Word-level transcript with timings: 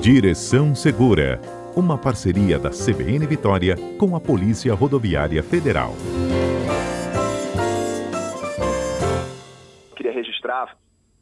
Direção 0.00 0.74
Segura, 0.74 1.38
uma 1.76 1.98
parceria 1.98 2.58
da 2.58 2.70
CBN 2.70 3.26
Vitória 3.26 3.76
com 3.98 4.16
a 4.16 4.20
Polícia 4.20 4.72
Rodoviária 4.72 5.42
Federal. 5.42 5.92
Queria 9.94 10.10
registrar, 10.10 10.74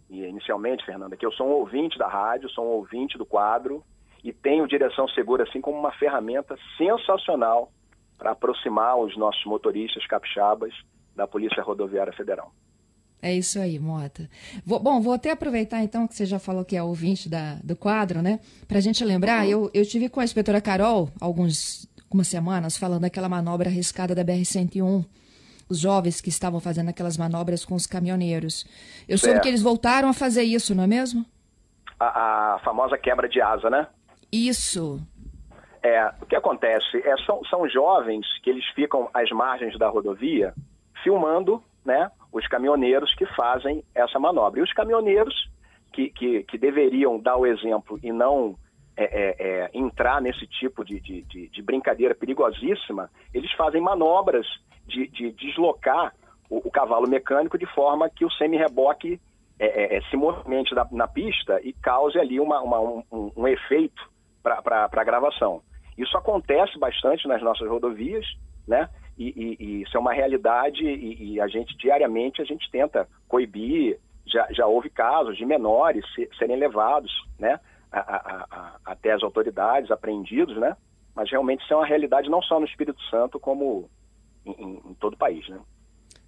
inicialmente, 0.09 0.87
Fernanda, 0.87 1.17
que 1.17 1.27
eu 1.27 1.33
sou 1.33 1.49
um 1.49 1.55
ouvinte 1.55 1.99
da 1.99 2.07
rádio, 2.07 2.49
sou 2.51 2.65
um 2.65 2.69
ouvinte 2.69 3.19
do 3.19 3.27
quadro 3.27 3.83
e 4.23 4.33
tenho 4.33 4.69
Direção 4.69 5.09
Segura 5.09 5.43
assim 5.43 5.61
como 5.61 5.77
uma 5.77 5.91
ferramenta 5.91 6.57
sensacional 6.77 7.73
para 8.17 8.31
aproximar 8.31 8.97
os 8.97 9.17
nossos 9.17 9.45
motoristas 9.45 10.07
capixabas 10.07 10.73
da 11.17 11.27
Polícia 11.27 11.65
Rodoviária 11.65 12.13
Federal. 12.13 12.53
É 13.21 13.35
isso 13.35 13.59
aí, 13.59 13.79
Mota. 13.79 14.29
Vou, 14.65 14.79
bom, 14.79 15.01
vou 15.01 15.13
até 15.13 15.33
aproveitar 15.33 15.83
então 15.83 16.07
que 16.07 16.15
você 16.15 16.25
já 16.25 16.39
falou 16.39 16.65
que 16.65 16.77
é 16.77 16.83
ouvinte 16.83 17.29
da, 17.29 17.55
do 17.65 17.75
quadro, 17.75 18.23
né? 18.23 18.39
Para 18.67 18.79
a 18.79 18.81
gente 18.81 19.05
lembrar, 19.05 19.47
eu, 19.49 19.71
eu 19.75 19.85
tive 19.85 20.09
com 20.09 20.21
a 20.21 20.25
inspetora 20.25 20.61
Carol 20.61 21.11
alguns, 21.21 21.89
algumas 22.05 22.29
semanas 22.29 22.77
falando 22.77 23.03
daquela 23.03 23.29
manobra 23.29 23.69
arriscada 23.69 24.15
da 24.15 24.25
BR-101. 24.25 25.05
Os 25.69 25.81
jovens 25.81 26.21
que 26.21 26.29
estavam 26.29 26.61
fazendo 26.61 26.91
aquelas 26.91 27.19
manobras 27.19 27.65
com 27.65 27.75
os 27.75 27.87
caminhoneiros. 27.87 28.65
Eu 29.09 29.19
soube 29.19 29.41
que 29.41 29.49
eles 29.49 29.61
voltaram 29.61 30.09
a 30.09 30.15
fazer 30.15 30.43
isso, 30.43 30.75
não 30.75 30.85
é 30.85 30.87
mesmo? 30.87 31.27
A, 32.01 32.55
a 32.55 32.59
famosa 32.61 32.97
quebra 32.97 33.29
de 33.29 33.41
asa, 33.43 33.69
né? 33.69 33.87
Isso. 34.33 35.01
É, 35.83 36.13
o 36.23 36.27
que 36.27 36.37
acontece 36.37 36.97
é 37.05 37.17
são, 37.27 37.45
são 37.51 37.69
jovens 37.69 38.27
que 38.43 38.49
eles 38.49 38.65
ficam 38.75 39.11
às 39.13 39.31
margens 39.31 39.79
da 39.79 39.89
rodovia 39.89 40.55
filmando, 41.03 41.63
né, 41.85 42.11
os 42.33 42.47
caminhoneiros 42.47 43.15
que 43.15 43.27
fazem 43.35 43.83
essa 43.95 44.19
manobra. 44.19 44.61
E 44.61 44.63
os 44.63 44.73
caminhoneiros 44.73 45.35
que, 45.93 46.11
que, 46.11 46.45
que 46.45 46.59
deveriam 46.59 47.19
dar 47.19 47.37
o 47.37 47.47
exemplo 47.47 47.99
e 48.03 48.13
não 48.13 48.57
é, 48.97 49.05
é, 49.05 49.37
é, 49.39 49.71
entrar 49.73 50.21
nesse 50.21 50.47
tipo 50.47 50.85
de, 50.85 51.01
de, 51.01 51.23
de, 51.23 51.49
de, 51.49 51.63
brincadeira 51.63 52.15
perigosíssima, 52.15 53.09
eles 53.33 53.51
fazem 53.53 53.81
manobras 53.81 54.45
de, 54.87 55.07
de 55.09 55.31
deslocar 55.33 56.13
o, 56.51 56.59
o, 56.67 56.71
cavalo 56.71 57.09
mecânico 57.09 57.57
de 57.57 57.67
forma 57.67 58.11
que 58.11 58.25
o 58.25 58.31
semi-reboque 58.33 59.21
é, 59.59 59.67
é, 59.67 59.97
é, 59.97 60.01
se 60.11 60.17
movimente 60.17 60.75
na, 60.75 60.87
na, 60.91 61.07
pista 61.07 61.61
e 61.63 61.73
cause 61.75 62.19
ali 62.19 62.41
uma, 62.41 62.61
uma, 62.61 62.81
um, 62.81 63.33
um, 63.37 63.47
efeito 63.47 64.03
para 64.43 64.89
a 64.93 65.05
gravação. 65.05 65.63
Isso 65.97 66.17
acontece 66.17 66.79
bastante 66.79 67.29
nas 67.29 67.43
nossas 67.43 67.69
rodovias, 67.69 68.25
né? 68.67 68.89
E, 69.19 69.27
e, 69.37 69.57
e 69.59 69.83
isso 69.83 69.97
é 69.97 70.01
uma 70.01 70.13
realidade 70.13 70.85
e, 70.85 71.35
e, 71.35 71.41
a 71.41 71.49
gente 71.49 71.77
diariamente 71.77 72.41
a 72.41 72.45
gente 72.45 72.71
tenta 72.71 73.09
coibir. 73.27 73.99
Já, 74.25 74.47
já 74.51 74.67
houve 74.67 74.91
casos 74.91 75.37
de 75.39 75.47
menores 75.47 76.05
se, 76.15 76.29
serem 76.39 76.57
levados, 76.57 77.11
né, 77.39 77.59
a, 77.91 77.99
a, 77.99 78.47
a, 78.51 78.77
até 78.85 79.13
as 79.13 79.23
autoridades, 79.23 79.91
apreendidos, 79.91 80.55
né? 80.59 80.77
Mas 81.15 81.31
realmente 81.31 81.65
isso 81.65 81.73
é 81.73 81.77
uma 81.77 81.87
realidade 81.87 82.29
não 82.29 82.43
só 82.43 82.61
no 82.61 82.67
Espírito 82.67 83.01
Santo 83.05 83.41
como 83.41 83.89
em, 84.45 84.53
em, 84.53 84.83
em 84.91 84.95
todo 85.01 85.15
o 85.15 85.19
país, 85.19 85.49
né? 85.49 85.59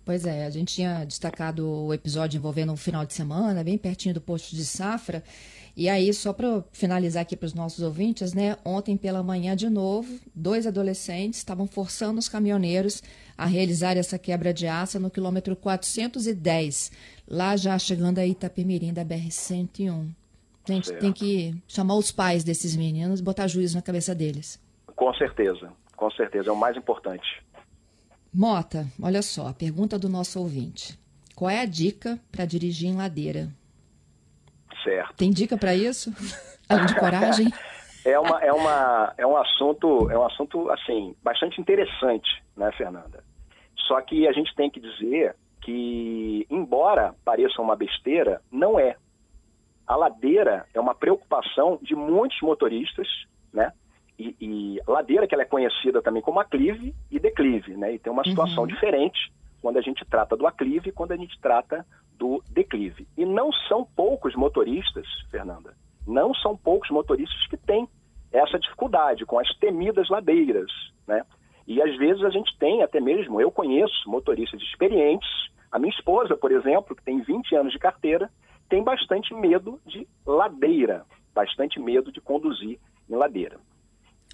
Pois 0.04 0.24
é, 0.26 0.46
a 0.46 0.50
gente 0.50 0.74
tinha 0.74 1.04
destacado 1.04 1.68
o 1.68 1.92
episódio 1.92 2.38
envolvendo 2.38 2.72
um 2.72 2.76
final 2.76 3.04
de 3.04 3.12
semana, 3.12 3.62
bem 3.62 3.78
pertinho 3.78 4.14
do 4.14 4.20
posto 4.20 4.56
de 4.56 4.64
safra. 4.64 5.22
E 5.76 5.88
aí, 5.88 6.12
só 6.12 6.32
para 6.32 6.64
finalizar 6.72 7.22
aqui 7.22 7.36
para 7.36 7.46
os 7.46 7.54
nossos 7.54 7.82
ouvintes, 7.82 8.34
né? 8.34 8.56
Ontem 8.64 8.96
pela 8.96 9.22
manhã, 9.22 9.54
de 9.54 9.70
novo, 9.70 10.18
dois 10.34 10.66
adolescentes 10.66 11.38
estavam 11.38 11.66
forçando 11.66 12.18
os 12.18 12.28
caminhoneiros 12.28 13.02
a 13.38 13.46
realizar 13.46 13.96
essa 13.96 14.18
quebra 14.18 14.52
de 14.52 14.66
aça 14.66 14.98
no 14.98 15.10
quilômetro 15.10 15.54
410, 15.56 16.92
lá 17.26 17.56
já 17.56 17.78
chegando 17.78 18.18
a 18.18 18.26
Itapemirim 18.26 18.92
da 18.92 19.04
BR-101. 19.04 20.08
A 20.68 20.72
gente 20.72 20.88
certo. 20.88 21.00
tem 21.00 21.12
que 21.12 21.54
chamar 21.66 21.94
os 21.94 22.12
pais 22.12 22.44
desses 22.44 22.76
meninos 22.76 23.20
e 23.20 23.22
botar 23.22 23.46
juízo 23.46 23.76
na 23.76 23.82
cabeça 23.82 24.14
deles. 24.14 24.60
Com 24.94 25.14
certeza, 25.14 25.72
com 25.96 26.10
certeza, 26.10 26.50
é 26.50 26.52
o 26.52 26.56
mais 26.56 26.76
importante. 26.76 27.42
Mota, 28.32 28.86
olha 29.02 29.22
só, 29.22 29.48
a 29.48 29.52
pergunta 29.52 29.98
do 29.98 30.08
nosso 30.08 30.38
ouvinte. 30.40 30.98
Qual 31.34 31.50
é 31.50 31.60
a 31.60 31.66
dica 31.66 32.18
para 32.30 32.44
dirigir 32.44 32.88
em 32.88 32.96
ladeira? 32.96 33.48
Certo. 34.84 35.14
Tem 35.16 35.30
dica 35.30 35.56
para 35.56 35.74
isso? 35.74 36.12
Além 36.68 36.86
de 36.86 36.94
coragem? 36.94 37.52
é, 38.04 38.18
uma, 38.18 38.40
é, 38.42 38.52
uma, 38.52 39.14
é 39.18 39.26
um 39.26 39.36
assunto, 39.36 40.10
é 40.10 40.18
um 40.18 40.24
assunto 40.24 40.70
assim, 40.70 41.14
bastante 41.22 41.60
interessante, 41.60 42.42
né, 42.56 42.70
Fernanda? 42.72 43.24
Só 43.88 44.00
que 44.00 44.28
a 44.28 44.32
gente 44.32 44.54
tem 44.54 44.70
que 44.70 44.80
dizer 44.80 45.34
que, 45.62 46.46
embora 46.48 47.14
pareça 47.24 47.60
uma 47.60 47.74
besteira, 47.74 48.40
não 48.50 48.78
é. 48.78 48.96
A 49.86 49.96
ladeira 49.96 50.66
é 50.72 50.78
uma 50.80 50.94
preocupação 50.94 51.78
de 51.82 51.96
muitos 51.96 52.40
motoristas, 52.42 53.08
né? 53.52 53.72
E, 54.20 54.36
e 54.40 54.80
ladeira 54.86 55.26
que 55.26 55.34
ela 55.34 55.42
é 55.42 55.46
conhecida 55.46 56.02
também 56.02 56.20
como 56.20 56.40
aclive 56.40 56.94
e 57.10 57.18
declive, 57.18 57.74
né? 57.74 57.94
E 57.94 57.98
tem 57.98 58.12
uma 58.12 58.24
situação 58.24 58.64
uhum. 58.64 58.68
diferente 58.68 59.32
quando 59.62 59.78
a 59.78 59.80
gente 59.80 60.04
trata 60.04 60.36
do 60.36 60.46
aclive 60.46 60.90
e 60.90 60.92
quando 60.92 61.12
a 61.12 61.16
gente 61.16 61.40
trata 61.40 61.86
do 62.18 62.42
declive. 62.50 63.08
E 63.16 63.24
não 63.24 63.50
são 63.68 63.84
poucos 63.96 64.34
motoristas, 64.34 65.06
Fernanda, 65.30 65.74
não 66.06 66.34
são 66.34 66.54
poucos 66.54 66.90
motoristas 66.90 67.46
que 67.46 67.56
têm 67.56 67.88
essa 68.30 68.58
dificuldade 68.58 69.24
com 69.24 69.38
as 69.38 69.48
temidas 69.56 70.08
ladeiras, 70.10 70.70
né? 71.06 71.24
E 71.66 71.80
às 71.80 71.96
vezes 71.96 72.22
a 72.22 72.30
gente 72.30 72.56
tem 72.58 72.82
até 72.82 73.00
mesmo, 73.00 73.40
eu 73.40 73.50
conheço 73.50 74.08
motoristas 74.08 74.60
experientes, 74.60 75.28
a 75.72 75.78
minha 75.78 75.92
esposa, 75.92 76.36
por 76.36 76.52
exemplo, 76.52 76.94
que 76.94 77.02
tem 77.02 77.22
20 77.22 77.54
anos 77.54 77.72
de 77.72 77.78
carteira, 77.78 78.30
tem 78.68 78.82
bastante 78.82 79.32
medo 79.32 79.80
de 79.86 80.06
ladeira, 80.26 81.06
bastante 81.34 81.80
medo 81.80 82.12
de 82.12 82.20
conduzir 82.20 82.78
em 83.08 83.14
ladeira. 83.14 83.58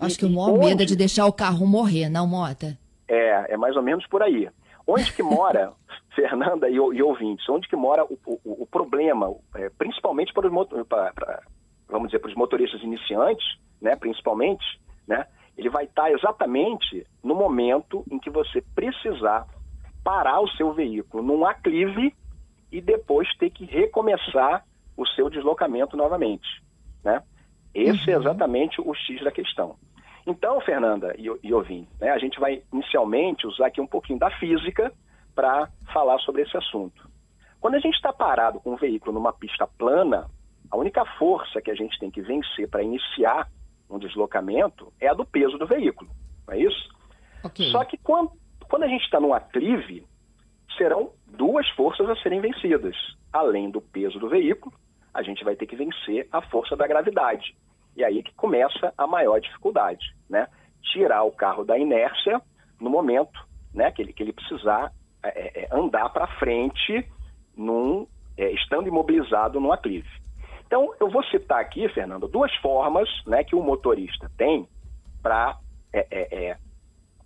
Acho 0.01 0.17
e, 0.17 0.19
que 0.19 0.25
o 0.27 0.31
maior 0.31 0.51
onde... 0.51 0.67
medo 0.67 0.83
é 0.83 0.87
de 0.87 0.97
deixar 0.97 1.27
o 1.27 1.33
carro 1.33 1.67
morrer, 1.67 2.09
não, 2.09 2.27
Mota? 2.27 2.79
É, 3.09 3.55
é 3.55 3.57
mais 3.57 3.77
ou 3.77 3.83
menos 3.83 4.07
por 4.07 4.23
aí. 4.23 4.49
Onde 4.87 5.13
que 5.13 5.23
mora, 5.23 5.73
Fernanda 6.15 6.69
e, 6.69 6.75
e, 6.75 7.03
ouvintes, 7.03 7.49
onde 7.49 7.69
que 7.69 7.77
mora 7.77 8.05
o, 8.05 8.19
o, 8.27 8.63
o 8.63 8.67
problema, 8.67 9.35
é, 9.55 9.71
principalmente 9.71 10.33
para 10.33 10.49
os, 10.49 10.87
pra, 10.87 11.13
pra, 11.13 11.43
vamos 11.89 12.09
dizer, 12.09 12.21
para 12.21 12.31
os 12.31 12.37
motoristas 12.37 12.83
iniciantes, 12.83 13.45
né, 13.81 13.97
principalmente, 13.97 14.65
né, 15.07 15.27
ele 15.57 15.71
vai 15.71 15.85
estar 15.85 16.11
exatamente 16.13 17.07
no 17.23 17.35
momento 17.35 18.05
em 18.11 18.19
que 18.19 18.31
você 18.31 18.63
precisar 18.75 19.47
parar 20.05 20.41
o 20.41 20.49
seu 20.51 20.73
veículo 20.73 21.23
num 21.23 21.45
aclive 21.45 22.15
e 22.71 22.81
depois 22.81 23.29
ter 23.39 23.51
que 23.51 23.65
recomeçar 23.65 24.65
o 24.97 25.07
seu 25.09 25.29
deslocamento 25.31 25.97
novamente, 25.97 26.47
né? 27.03 27.23
Esse 27.77 28.11
é 28.11 28.17
uhum. 28.17 28.23
exatamente 28.23 28.81
o 28.81 28.95
X 28.95 29.23
da 29.23 29.31
questão. 29.31 29.77
Então, 30.27 30.61
Fernanda 30.63 31.15
e, 31.19 31.31
e 31.43 31.53
ouvinte, 31.53 31.89
né, 32.01 32.11
a 32.11 32.19
gente 32.19 32.41
vai 32.41 32.63
inicialmente 32.73 33.47
usar 33.47 33.67
aqui 33.67 33.81
um 33.81 33.87
pouquinho 33.87 34.19
da 34.19 34.31
física 34.39 34.91
para 35.35 35.69
falar 35.93 36.19
sobre 36.21 36.43
esse 36.43 36.57
assunto. 36.57 37.09
Quando 37.61 37.75
a 37.75 37.79
gente 37.79 37.95
está 37.95 38.13
parado 38.13 38.59
com 38.61 38.73
um 38.73 38.77
veículo 38.77 39.13
numa 39.13 39.33
pista 39.33 39.67
plana, 39.67 40.27
a 40.71 40.77
única 40.77 41.05
força 41.19 41.61
que 41.61 41.71
a 41.71 41.75
gente 41.75 41.99
tem 41.99 42.11
que 42.11 42.23
vencer 42.23 42.69
para 42.69 42.83
iniciar 42.83 43.49
um 43.91 43.99
deslocamento 43.99 44.93
é 44.99 45.09
a 45.09 45.15
do 45.15 45.25
peso 45.25 45.59
do 45.59 45.67
veículo, 45.67 46.11
não 46.47 46.55
é 46.55 46.61
isso? 46.61 46.89
Okay. 47.45 47.71
Só 47.71 47.85
que 47.85 47.99
quando, 47.99 48.33
quando 48.69 48.85
a 48.85 48.89
gente 48.89 49.05
está 49.05 49.21
num 49.21 49.35
aclive, 49.35 50.05
serão 50.77 51.11
duas 51.27 51.69
forças 51.71 52.09
a 52.09 52.17
serem 52.17 52.41
vencidas. 52.41 52.97
Além 53.33 53.71
do 53.71 53.81
peso 53.81 54.19
do 54.19 54.29
veículo, 54.29 54.75
a 55.17 55.23
gente 55.23 55.43
vai 55.43 55.57
ter 55.57 55.67
que 55.67 55.75
vencer 55.75 56.29
a 56.31 56.43
força 56.43 56.77
da 56.77 56.87
gravidade. 56.87 57.57
E 57.97 58.05
aí 58.05 58.23
que 58.23 58.35
começa 58.35 58.93
a 58.97 59.07
maior 59.07 59.41
dificuldade, 59.41 60.05
né? 60.29 60.47
Tirar 60.93 61.23
o 61.23 61.33
carro 61.33 61.65
da 61.65 61.79
inércia 61.79 62.41
no 62.79 62.91
momento, 62.91 63.41
né? 63.73 63.91
Que 63.91 64.03
ele, 64.03 64.13
que 64.13 64.23
ele 64.23 64.35
precisar 64.35 64.93
é, 65.23 65.29
é, 65.29 65.65
é 65.65 65.69
andar 65.75 66.11
para 66.11 66.27
frente, 66.39 67.09
num, 67.57 68.07
é, 68.37 68.53
estando 68.53 68.89
imobilizado 68.89 69.59
no 69.59 69.73
aclive. 69.73 70.09
Então, 70.67 70.93
eu 71.01 71.09
vou 71.09 71.25
citar 71.25 71.61
aqui, 71.61 71.89
Fernando, 71.89 72.29
duas 72.29 72.55
formas, 72.57 73.09
né, 73.25 73.45
que 73.45 73.55
o 73.55 73.63
motorista 73.63 74.29
tem 74.37 74.69
para, 75.23 75.57
é, 75.93 76.07
é, 76.11 76.57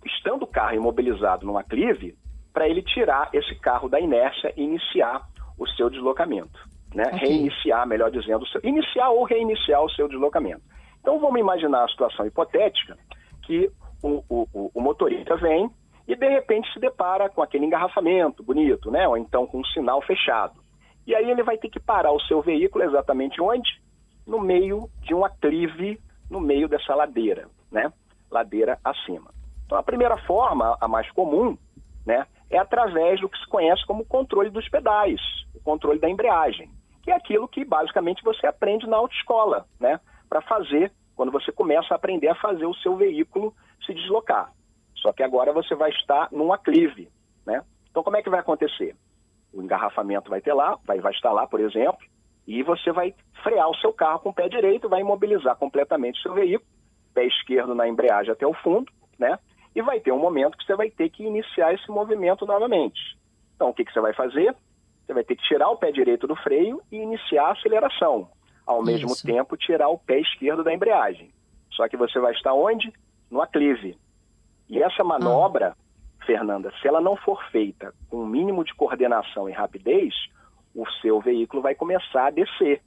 estando 0.05 0.43
o 0.43 0.47
carro 0.47 0.75
imobilizado 0.75 1.45
no 1.45 1.57
aclive, 1.57 2.15
para 2.53 2.69
ele 2.69 2.83
tirar 2.83 3.29
esse 3.33 3.55
carro 3.55 3.89
da 3.89 3.99
inércia 3.99 4.53
e 4.55 4.61
iniciar 4.61 5.27
o 5.57 5.67
seu 5.67 5.89
deslocamento 5.89 6.70
né? 6.93 7.03
Okay. 7.05 7.19
Reiniciar, 7.19 7.87
melhor 7.87 8.11
dizendo, 8.11 8.45
seu, 8.47 8.61
iniciar 8.63 9.09
ou 9.09 9.23
reiniciar 9.23 9.81
o 9.83 9.89
seu 9.89 10.07
deslocamento. 10.07 10.61
Então 10.99 11.19
vamos 11.19 11.39
imaginar 11.39 11.83
a 11.83 11.87
situação 11.87 12.25
hipotética 12.25 12.97
que 13.43 13.71
o, 14.03 14.23
o, 14.29 14.71
o 14.73 14.81
motorista 14.81 15.35
vem 15.35 15.69
e 16.07 16.15
de 16.15 16.27
repente 16.27 16.71
se 16.73 16.79
depara 16.79 17.29
com 17.29 17.41
aquele 17.41 17.65
engarrafamento 17.65 18.43
bonito, 18.43 18.91
né? 18.91 19.07
Ou 19.07 19.17
então 19.17 19.47
com 19.47 19.59
um 19.59 19.65
sinal 19.65 20.01
fechado. 20.01 20.59
E 21.07 21.15
aí 21.15 21.29
ele 21.29 21.43
vai 21.43 21.57
ter 21.57 21.69
que 21.69 21.79
parar 21.79 22.11
o 22.11 22.21
seu 22.21 22.41
veículo 22.41 22.83
exatamente 22.83 23.41
onde? 23.41 23.69
No 24.25 24.39
meio 24.39 24.89
de 25.01 25.13
um 25.13 25.25
aclive, 25.25 25.99
no 26.29 26.39
meio 26.39 26.67
dessa 26.67 26.93
ladeira, 26.93 27.47
né? 27.71 27.91
Ladeira 28.29 28.79
acima. 28.83 29.31
Então 29.65 29.77
a 29.77 29.83
primeira 29.83 30.17
forma, 30.25 30.77
a 30.79 30.87
mais 30.87 31.09
comum, 31.11 31.57
né, 32.05 32.25
é 32.49 32.57
através 32.57 33.19
do 33.21 33.29
que 33.29 33.37
se 33.37 33.47
conhece 33.47 33.85
como 33.85 34.05
controle 34.05 34.49
dos 34.49 34.67
pedais, 34.69 35.21
o 35.55 35.61
controle 35.61 35.99
da 35.99 36.09
embreagem 36.09 36.69
que 37.01 37.11
é 37.11 37.15
aquilo 37.15 37.47
que 37.47 37.65
basicamente 37.65 38.23
você 38.23 38.47
aprende 38.47 38.87
na 38.87 38.97
autoescola, 38.97 39.65
né? 39.79 39.99
para 40.31 40.41
fazer, 40.41 40.89
quando 41.13 41.29
você 41.29 41.51
começa 41.51 41.93
a 41.93 41.97
aprender 41.97 42.29
a 42.29 42.35
fazer 42.35 42.65
o 42.65 42.73
seu 42.75 42.95
veículo 42.95 43.53
se 43.85 43.93
deslocar. 43.93 44.53
Só 44.95 45.11
que 45.11 45.21
agora 45.21 45.51
você 45.51 45.75
vai 45.75 45.89
estar 45.89 46.29
num 46.31 46.53
aclive, 46.53 47.09
né? 47.45 47.61
Então 47.89 48.01
como 48.01 48.15
é 48.15 48.21
que 48.21 48.29
vai 48.29 48.39
acontecer? 48.39 48.95
O 49.51 49.61
engarrafamento 49.61 50.29
vai 50.29 50.39
ter 50.39 50.53
lá, 50.53 50.79
vai, 50.85 51.01
vai 51.01 51.11
estar 51.11 51.33
lá, 51.33 51.45
por 51.45 51.59
exemplo, 51.59 51.99
e 52.47 52.63
você 52.63 52.93
vai 52.93 53.13
frear 53.43 53.69
o 53.69 53.75
seu 53.75 53.91
carro 53.91 54.19
com 54.19 54.29
o 54.29 54.33
pé 54.33 54.47
direito, 54.47 54.87
vai 54.87 55.01
imobilizar 55.01 55.57
completamente 55.57 56.19
o 56.19 56.21
seu 56.21 56.33
veículo, 56.33 56.69
pé 57.13 57.25
esquerdo 57.25 57.75
na 57.75 57.89
embreagem 57.89 58.31
até 58.31 58.47
o 58.47 58.53
fundo, 58.53 58.89
né? 59.19 59.37
E 59.75 59.81
vai 59.81 59.99
ter 59.99 60.13
um 60.13 60.19
momento 60.19 60.57
que 60.57 60.63
você 60.63 60.75
vai 60.75 60.89
ter 60.89 61.09
que 61.09 61.23
iniciar 61.23 61.73
esse 61.73 61.89
movimento 61.91 62.45
novamente. 62.45 63.17
Então, 63.55 63.69
o 63.69 63.73
que, 63.73 63.83
que 63.83 63.91
você 63.91 63.99
vai 63.99 64.13
fazer? 64.13 64.55
Você 65.11 65.15
vai 65.15 65.23
ter 65.25 65.35
que 65.35 65.43
tirar 65.43 65.69
o 65.69 65.75
pé 65.75 65.91
direito 65.91 66.25
do 66.25 66.37
freio 66.37 66.81
e 66.89 66.95
iniciar 66.95 67.47
a 67.47 67.51
aceleração. 67.51 68.29
Ao 68.65 68.81
mesmo 68.81 69.11
Isso. 69.11 69.27
tempo, 69.27 69.57
tirar 69.57 69.89
o 69.89 69.97
pé 69.97 70.21
esquerdo 70.21 70.63
da 70.63 70.73
embreagem. 70.73 71.33
Só 71.71 71.85
que 71.89 71.97
você 71.97 72.17
vai 72.17 72.31
estar 72.31 72.53
onde? 72.53 72.93
No 73.29 73.41
aclive. 73.41 73.97
E 74.69 74.81
essa 74.81 75.03
manobra, 75.03 75.75
ah. 75.77 76.25
Fernanda, 76.25 76.71
se 76.81 76.87
ela 76.87 77.01
não 77.01 77.17
for 77.17 77.43
feita 77.51 77.93
com 78.09 78.17
o 78.17 78.23
um 78.23 78.25
mínimo 78.25 78.63
de 78.63 78.73
coordenação 78.73 79.49
e 79.49 79.51
rapidez, 79.51 80.13
o 80.73 80.89
seu 81.01 81.19
veículo 81.19 81.61
vai 81.61 81.75
começar 81.75 82.27
a 82.27 82.31
descer. 82.31 82.81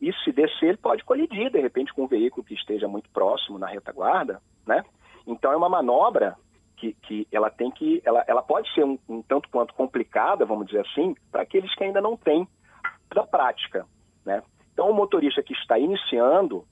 E 0.00 0.10
se 0.24 0.32
descer, 0.32 0.70
ele 0.70 0.78
pode 0.78 1.04
colidir, 1.04 1.50
de 1.50 1.60
repente, 1.60 1.92
com 1.92 2.04
um 2.04 2.08
veículo 2.08 2.42
que 2.42 2.54
esteja 2.54 2.88
muito 2.88 3.10
próximo 3.10 3.58
na 3.58 3.66
retaguarda, 3.66 4.40
né? 4.66 4.82
Então, 5.26 5.52
é 5.52 5.56
uma 5.56 5.68
manobra 5.68 6.36
que, 6.78 6.92
que 7.02 7.28
ela 7.32 7.50
tem 7.50 7.70
que, 7.70 8.00
ela, 8.04 8.24
ela 8.26 8.42
pode 8.42 8.72
ser 8.72 8.84
um, 8.84 8.98
um 9.08 9.22
tanto 9.22 9.48
quanto 9.48 9.74
complicada, 9.74 10.44
vamos 10.44 10.66
dizer 10.66 10.80
assim, 10.80 11.14
para 11.30 11.42
aqueles 11.42 11.74
que 11.74 11.84
ainda 11.84 12.00
não 12.00 12.16
têm 12.16 12.46
da 13.14 13.26
prática, 13.26 13.86
né? 14.24 14.42
Então, 14.72 14.90
o 14.90 14.94
motorista 14.94 15.42
que 15.42 15.52
está 15.54 15.78
iniciando, 15.78 16.64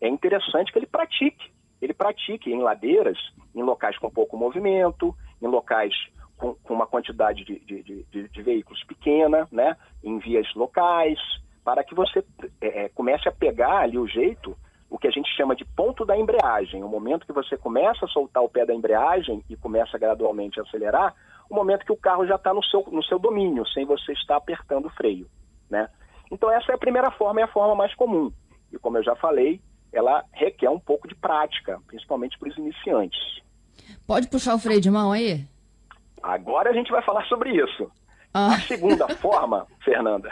é 0.00 0.08
interessante 0.08 0.72
que 0.72 0.78
ele 0.78 0.86
pratique. 0.86 1.50
Ele 1.80 1.92
pratique 1.92 2.52
em 2.52 2.60
ladeiras, 2.60 3.18
em 3.54 3.62
locais 3.62 3.98
com 3.98 4.10
pouco 4.10 4.36
movimento, 4.36 5.14
em 5.42 5.46
locais 5.46 5.92
com, 6.36 6.54
com 6.54 6.74
uma 6.74 6.86
quantidade 6.86 7.44
de, 7.44 7.58
de, 7.58 8.04
de, 8.04 8.28
de, 8.28 8.42
veículos 8.42 8.82
pequena, 8.84 9.48
né? 9.50 9.76
em 10.04 10.18
vias 10.18 10.46
locais, 10.54 11.18
para 11.64 11.82
que 11.82 11.94
você 11.94 12.24
é, 12.60 12.84
é, 12.84 12.88
comece 12.90 13.28
a 13.28 13.32
pegar 13.32 13.78
ali 13.78 13.98
o 13.98 14.06
jeito, 14.06 14.56
o 14.90 14.98
que 14.98 15.06
a 15.06 15.10
gente 15.10 15.28
chama 15.36 15.54
de 15.54 15.64
ponto 15.64 16.04
da 16.04 16.16
embreagem. 16.16 16.82
O 16.82 16.88
momento 16.88 17.26
que 17.26 17.32
você 17.32 17.56
começa 17.56 18.04
a 18.04 18.08
soltar 18.08 18.42
o 18.42 18.48
pé 18.48 18.64
da 18.64 18.74
embreagem 18.74 19.44
e 19.48 19.56
começa 19.56 19.98
gradualmente 19.98 20.58
a 20.58 20.62
acelerar, 20.62 21.14
o 21.50 21.54
momento 21.54 21.84
que 21.84 21.92
o 21.92 21.96
carro 21.96 22.26
já 22.26 22.36
está 22.36 22.52
no 22.54 22.62
seu, 22.64 22.86
no 22.90 23.02
seu 23.04 23.18
domínio, 23.18 23.66
sem 23.68 23.84
você 23.84 24.12
estar 24.12 24.36
apertando 24.36 24.86
o 24.86 24.90
freio. 24.90 25.26
Né? 25.70 25.88
Então 26.30 26.50
essa 26.50 26.72
é 26.72 26.74
a 26.74 26.78
primeira 26.78 27.10
forma, 27.10 27.40
é 27.40 27.44
a 27.44 27.48
forma 27.48 27.74
mais 27.74 27.94
comum. 27.94 28.32
E 28.72 28.78
como 28.78 28.98
eu 28.98 29.02
já 29.02 29.14
falei, 29.16 29.60
ela 29.92 30.24
requer 30.32 30.70
um 30.70 30.80
pouco 30.80 31.08
de 31.08 31.14
prática, 31.14 31.80
principalmente 31.86 32.38
para 32.38 32.48
os 32.48 32.56
iniciantes. 32.56 33.42
Pode 34.06 34.28
puxar 34.28 34.54
o 34.54 34.58
freio 34.58 34.80
de 34.80 34.90
mão 34.90 35.12
aí? 35.12 35.46
Agora 36.22 36.70
a 36.70 36.72
gente 36.72 36.90
vai 36.90 37.02
falar 37.02 37.24
sobre 37.26 37.50
isso. 37.50 37.90
Ah. 38.32 38.54
A 38.54 38.60
segunda 38.60 39.08
forma, 39.16 39.66
Fernanda, 39.82 40.30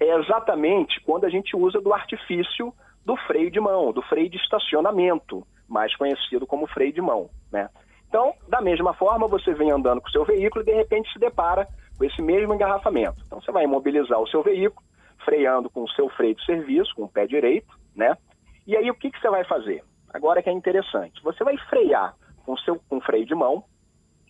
é 0.00 0.18
exatamente 0.18 1.00
quando 1.02 1.24
a 1.24 1.30
gente 1.30 1.56
usa 1.56 1.80
do 1.80 1.92
artifício 1.92 2.72
do 3.06 3.16
freio 3.16 3.50
de 3.52 3.60
mão, 3.60 3.92
do 3.92 4.02
freio 4.02 4.28
de 4.28 4.36
estacionamento, 4.36 5.46
mais 5.68 5.94
conhecido 5.96 6.44
como 6.44 6.66
freio 6.66 6.92
de 6.92 7.00
mão. 7.00 7.30
Né? 7.52 7.70
Então, 8.08 8.34
da 8.48 8.60
mesma 8.60 8.92
forma, 8.94 9.28
você 9.28 9.54
vem 9.54 9.70
andando 9.70 10.00
com 10.00 10.08
o 10.08 10.10
seu 10.10 10.24
veículo 10.24 10.62
e 10.62 10.66
de 10.66 10.74
repente 10.74 11.12
se 11.12 11.18
depara 11.18 11.68
com 11.96 12.04
esse 12.04 12.20
mesmo 12.20 12.52
engarrafamento. 12.52 13.22
Então, 13.24 13.40
você 13.40 13.52
vai 13.52 13.62
imobilizar 13.62 14.20
o 14.20 14.26
seu 14.26 14.42
veículo, 14.42 14.84
freando 15.24 15.70
com 15.70 15.84
o 15.84 15.88
seu 15.90 16.08
freio 16.10 16.34
de 16.34 16.44
serviço, 16.44 16.94
com 16.96 17.04
o 17.04 17.08
pé 17.08 17.26
direito, 17.26 17.78
né? 17.94 18.16
E 18.66 18.76
aí 18.76 18.90
o 18.90 18.94
que, 18.94 19.10
que 19.10 19.20
você 19.20 19.30
vai 19.30 19.44
fazer? 19.44 19.84
Agora 20.12 20.42
que 20.42 20.50
é 20.50 20.52
interessante. 20.52 21.22
Você 21.22 21.44
vai 21.44 21.56
frear 21.56 22.14
com 22.44 22.54
o 22.54 22.58
seu 22.58 22.80
com 22.88 23.00
freio 23.00 23.24
de 23.24 23.34
mão 23.34 23.64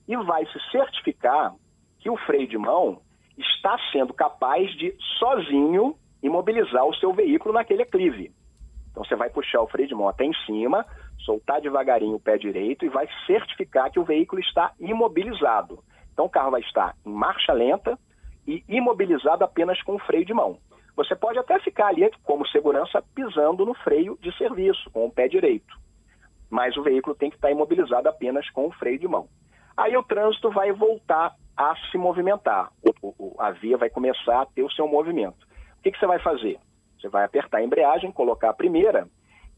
e 0.07 0.17
vai 0.17 0.45
se 0.47 0.71
certificar 0.71 1.55
que 1.99 2.11
o 2.11 2.17
freio 2.19 2.47
de 2.47 2.59
mão 2.59 3.01
está 3.39 3.79
sendo 3.93 4.13
capaz 4.13 4.71
de 4.77 4.95
sozinho 5.19 5.97
imobilizar 6.23 6.85
o 6.85 6.95
seu 6.97 7.13
veículo 7.13 7.55
naquele 7.55 7.83
aclive. 7.83 8.33
Então 8.97 9.05
você 9.05 9.15
vai 9.15 9.29
puxar 9.29 9.61
o 9.61 9.67
freio 9.67 9.87
de 9.87 9.95
mão 9.95 10.09
até 10.09 10.25
em 10.25 10.33
cima, 10.47 10.87
soltar 11.19 11.61
devagarinho 11.61 12.17
o 12.17 12.21
pé 12.21 12.39
direito 12.39 12.83
e 12.83 12.89
vai 12.89 13.07
certificar 13.27 13.91
que 13.91 14.01
o 14.01 14.05
veículo 14.05 14.41
está 14.41 14.73
imobilizado. 14.81 15.85
Então 16.15 16.25
o 16.25 16.31
carro 16.31 16.53
vai 16.53 16.63
estar 16.63 16.97
em 17.05 17.13
marcha 17.13 17.53
lenta 17.53 17.99
e 18.47 18.65
imobilizado 18.67 19.45
apenas 19.45 19.83
com 19.83 19.97
o 19.97 19.99
freio 19.99 20.25
de 20.25 20.33
mão. 20.33 20.57
Você 20.97 21.15
pode 21.15 21.39
até 21.39 21.61
ficar 21.61 21.89
ali 21.89 22.11
como 22.25 22.49
segurança 22.49 23.05
pisando 23.15 23.67
no 23.67 23.75
freio 23.75 24.19
de 24.23 24.35
serviço 24.39 24.91
com 24.91 25.05
o 25.05 25.13
pé 25.13 25.29
direito, 25.29 25.77
mas 26.49 26.75
o 26.79 26.83
veículo 26.83 27.15
tem 27.15 27.29
que 27.29 27.37
estar 27.37 27.51
imobilizado 27.51 28.09
apenas 28.09 28.49
com 28.49 28.67
o 28.67 28.73
freio 28.73 28.99
de 28.99 29.07
mão. 29.07 29.29
Aí 29.77 29.95
o 29.95 30.03
trânsito 30.03 30.51
vai 30.51 30.73
voltar 30.73 31.35
a 31.55 31.77
se 31.91 31.99
movimentar, 31.99 32.73
a 33.39 33.51
via 33.51 33.77
vai 33.77 33.91
começar 33.91 34.41
a 34.41 34.47
ter 34.47 34.63
o 34.63 34.71
seu 34.71 34.89
movimento. 34.89 35.47
O 35.79 35.83
que, 35.83 35.93
que 35.93 35.99
você 35.99 36.07
vai 36.07 36.19
fazer? 36.19 36.59
Você 36.99 37.09
vai 37.09 37.25
apertar 37.25 37.59
a 37.59 37.65
embreagem, 37.65 38.13
colocar 38.13 38.51
a 38.51 38.55
primeira 38.55 39.09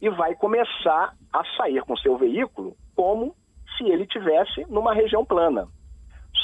e 0.00 0.08
vai 0.08 0.35
começar 0.35 1.14
a 1.32 1.44
sair 1.56 1.82
com 1.82 1.96
seu 1.96 2.17
veículo 2.17 2.76
como 2.94 3.35
se 3.76 3.85
ele 3.85 4.06
tivesse 4.06 4.64
numa 4.69 4.94
região 4.94 5.25
plana. 5.25 5.69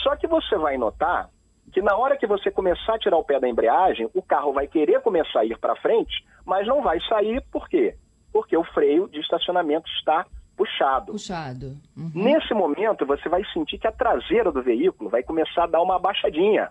Só 0.03 0.17
que 0.17 0.27
você 0.27 0.57
vai 0.57 0.77
notar 0.77 1.31
que 1.73 1.83
na 1.83 1.97
hora 1.97 2.17
que 2.17 2.27
você 2.27 2.51
começar 2.51 2.95
a 2.95 2.99
tirar 2.99 3.17
o 3.17 3.25
pé 3.25 3.41
da 3.41 3.49
embreagem, 3.49 4.09
o 4.15 4.23
carro 4.23 4.53
vai 4.53 4.67
querer 4.67 5.01
começar 5.01 5.41
a 5.41 5.45
ir 5.45 5.59
para 5.59 5.75
frente, 5.77 6.25
mas 6.45 6.67
não 6.67 6.83
vai 6.83 7.01
sair, 7.09 7.43
por 7.51 7.69
quê? 7.69 7.97
Porque 8.33 8.57
o 8.57 8.65
freio 8.65 9.09
de 9.09 9.19
estacionamento 9.19 9.89
está 9.99 10.25
puxado. 10.57 11.13
Puxado. 11.13 11.77
Uhum. 11.97 12.11
Nesse 12.15 12.55
momento, 12.55 13.05
você 13.05 13.29
vai 13.29 13.45
sentir 13.53 13.79
que 13.79 13.87
a 13.87 13.93
traseira 13.93 14.53
do 14.53 14.63
veículo 14.63 15.11
vai 15.11 15.23
começar 15.23 15.65
a 15.65 15.67
dar 15.67 15.83
uma 15.83 15.97
abaixadinha, 15.97 16.71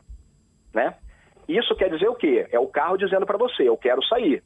né? 0.73 0.95
Isso 1.47 1.75
quer 1.75 1.89
dizer 1.89 2.07
o 2.07 2.15
quê? 2.15 2.47
É 2.51 2.59
o 2.59 2.67
carro 2.67 2.97
dizendo 2.97 3.25
para 3.25 3.37
você, 3.37 3.67
eu 3.67 3.77
quero 3.77 4.03
sair. 4.05 4.43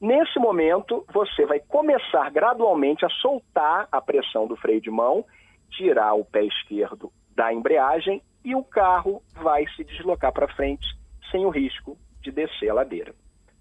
Nesse 0.00 0.38
momento, 0.38 1.04
você 1.12 1.44
vai 1.44 1.60
começar 1.60 2.30
gradualmente 2.30 3.04
a 3.04 3.08
soltar 3.08 3.86
a 3.92 4.00
pressão 4.00 4.46
do 4.46 4.56
freio 4.56 4.80
de 4.80 4.90
mão, 4.90 5.24
tirar 5.70 6.14
o 6.14 6.24
pé 6.24 6.44
esquerdo 6.44 7.12
da 7.34 7.52
embreagem 7.52 8.22
e 8.44 8.54
o 8.54 8.64
carro 8.64 9.22
vai 9.34 9.66
se 9.76 9.84
deslocar 9.84 10.32
para 10.32 10.48
frente 10.54 10.86
sem 11.30 11.44
o 11.44 11.50
risco 11.50 11.98
de 12.22 12.30
descer 12.30 12.70
a 12.70 12.74
ladeira. 12.74 13.14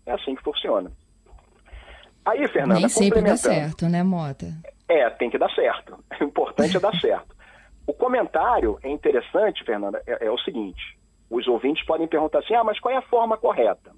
É 0.06 0.14
assim 0.14 0.36
que 0.36 0.44
funciona. 0.44 0.92
Aí, 2.26 2.48
Fernanda, 2.48 2.80
Nem 2.80 2.90
sempre 2.90 3.22
dá 3.22 3.36
certo, 3.36 3.88
né, 3.88 4.04
Mota? 4.04 4.48
É, 4.88 5.10
tem 5.10 5.30
que 5.30 5.38
dar 5.38 5.54
certo. 5.54 5.98
O 6.20 6.24
importante 6.24 6.76
é 6.76 6.80
dar 6.80 6.96
certo. 7.00 7.36
O 7.88 7.94
comentário 7.94 8.78
é 8.84 8.90
interessante, 8.90 9.64
Fernanda, 9.64 10.02
é, 10.06 10.26
é, 10.26 10.32
o 10.32 10.38
seguinte: 10.40 10.99
os 11.30 11.48
ouvintes 11.48 11.86
podem 11.86 12.08
perguntar 12.08 12.40
assim, 12.40 12.56
ah, 12.56 12.64
mas 12.64 12.80
qual 12.80 12.94
é 12.94 12.98
a 12.98 13.04
forma 13.04 13.38
correta? 13.38 13.92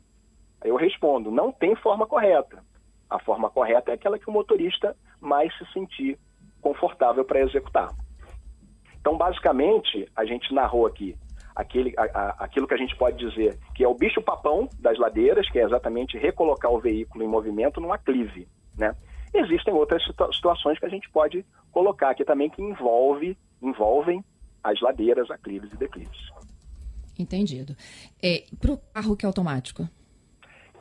Eu 0.64 0.76
respondo, 0.76 1.32
não 1.32 1.52
tem 1.52 1.76
forma 1.76 2.06
correta. 2.06 2.64
A 3.10 3.20
forma 3.20 3.50
correta 3.50 3.92
é 3.92 3.94
aquela 3.94 4.20
que 4.20 4.30
o 4.30 4.34
motorista 4.34 4.96
mais 5.20 5.56
se 5.58 5.66
sentir 5.74 6.20
confortável 6.62 7.26
para 7.26 7.42
executar. 7.42 7.90
Então, 9.00 9.18
basicamente, 9.18 10.08
a 10.16 10.24
gente 10.26 10.54
narrou 10.54 10.86
aqui 10.86 11.16
aquele, 11.56 11.94
a, 11.98 12.04
a, 12.04 12.30
aquilo 12.46 12.68
que 12.68 12.74
a 12.74 12.78
gente 12.78 12.96
pode 12.96 13.18
dizer 13.18 13.58
que 13.76 13.84
é 13.84 13.88
o 13.88 13.96
bicho-papão 13.96 14.70
das 14.80 14.98
ladeiras, 14.98 15.50
que 15.50 15.60
é 15.60 15.64
exatamente 15.64 16.18
recolocar 16.18 16.72
o 16.72 16.80
veículo 16.80 17.24
em 17.24 17.28
movimento 17.28 17.82
num 17.82 17.92
aclive, 17.92 18.48
né? 18.78 18.96
Existem 19.34 19.74
outras 19.74 20.04
situa 20.04 20.32
situações 20.34 20.78
que 20.78 20.86
a 20.86 20.90
gente 20.90 21.10
pode 21.10 21.46
colocar 21.72 22.10
aqui 22.10 22.26
também 22.26 22.50
que 22.50 22.62
envolve, 22.62 23.38
envolvem 23.62 24.24
as 24.64 24.80
ladeiras, 24.82 25.32
aclives 25.32 25.72
e 25.72 25.78
declives. 25.78 26.32
Entendido. 27.22 27.76
É, 28.22 28.44
para 28.60 28.72
o 28.72 28.78
carro 28.94 29.16
que 29.16 29.26
é 29.26 29.28
automático? 29.28 29.88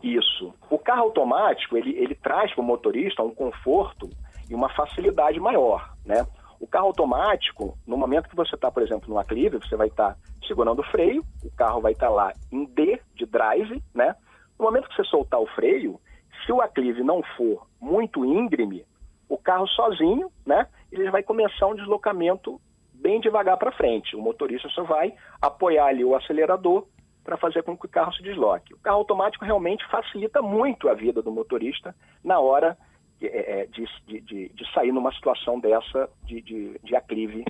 Isso. 0.03 0.55
O 0.71 0.79
carro 0.79 1.03
automático, 1.03 1.77
ele, 1.77 1.97
ele 1.97 2.15
traz 2.15 2.53
para 2.55 2.63
o 2.63 2.65
motorista 2.65 3.23
um 3.23 3.35
conforto 3.35 4.09
e 4.49 4.55
uma 4.55 4.69
facilidade 4.71 5.39
maior, 5.39 5.95
né? 6.05 6.27
O 6.59 6.67
carro 6.67 6.87
automático, 6.87 7.79
no 7.87 7.97
momento 7.97 8.29
que 8.29 8.37
você 8.37 8.55
está, 8.55 8.71
por 8.71 8.83
exemplo, 8.83 9.09
no 9.09 9.19
aclive, 9.19 9.59
você 9.59 9.77
vai 9.77 9.89
estar 9.89 10.15
tá 10.15 10.17
segurando 10.47 10.81
o 10.81 10.85
freio, 10.85 11.25
o 11.45 11.51
carro 11.51 11.81
vai 11.81 11.93
estar 11.93 12.09
tá 12.09 12.13
lá 12.13 12.33
em 12.51 12.65
D 12.65 13.01
de 13.15 13.27
drive, 13.27 13.83
né? 13.95 14.15
No 14.59 14.65
momento 14.67 14.89
que 14.89 14.97
você 14.97 15.05
soltar 15.05 15.41
o 15.41 15.47
freio, 15.47 16.01
se 16.45 16.53
o 16.53 16.61
aclive 16.61 17.03
não 17.03 17.23
for 17.37 17.67
muito 17.81 18.25
íngreme, 18.25 18.85
o 19.29 19.39
carro 19.39 19.67
sozinho, 19.69 20.31
né? 20.45 20.67
Ele 20.91 21.11
vai 21.11 21.23
começar 21.23 21.67
um 21.67 21.75
deslocamento 21.75 22.61
bem 23.01 23.21
devagar 23.21 23.57
para 23.57 23.73
frente. 23.73 24.15
O 24.15 24.23
motorista 24.23 24.69
só 24.69 24.85
vai 24.85 25.13
apoiar 25.41 25.87
ali 25.87 26.05
o 26.05 26.15
acelerador 26.15 26.87
para 27.25 27.37
fazer 27.37 27.63
com 27.63 27.77
que 27.77 27.87
o 27.87 27.89
carro 27.89 28.13
se 28.13 28.23
desloque. 28.23 28.75
O 28.75 28.79
carro 28.79 28.99
automático 28.99 29.45
realmente 29.45 29.87
facilita 29.89 30.43
muito 30.43 30.89
a 30.89 30.95
vida 30.95 31.23
do 31.23 31.31
motorista 31.31 31.95
na 32.25 32.41
hora 32.41 32.77
é, 33.23 33.61
é, 33.61 33.67
de, 33.67 33.87
de, 34.07 34.49
de, 34.49 34.73
sair 34.73 34.93
numa 34.93 35.13
situação 35.13 35.61
dessa 35.61 36.09
de, 36.25 36.41
de, 36.41 36.81
de 36.83 36.97
aclive, 36.97 37.45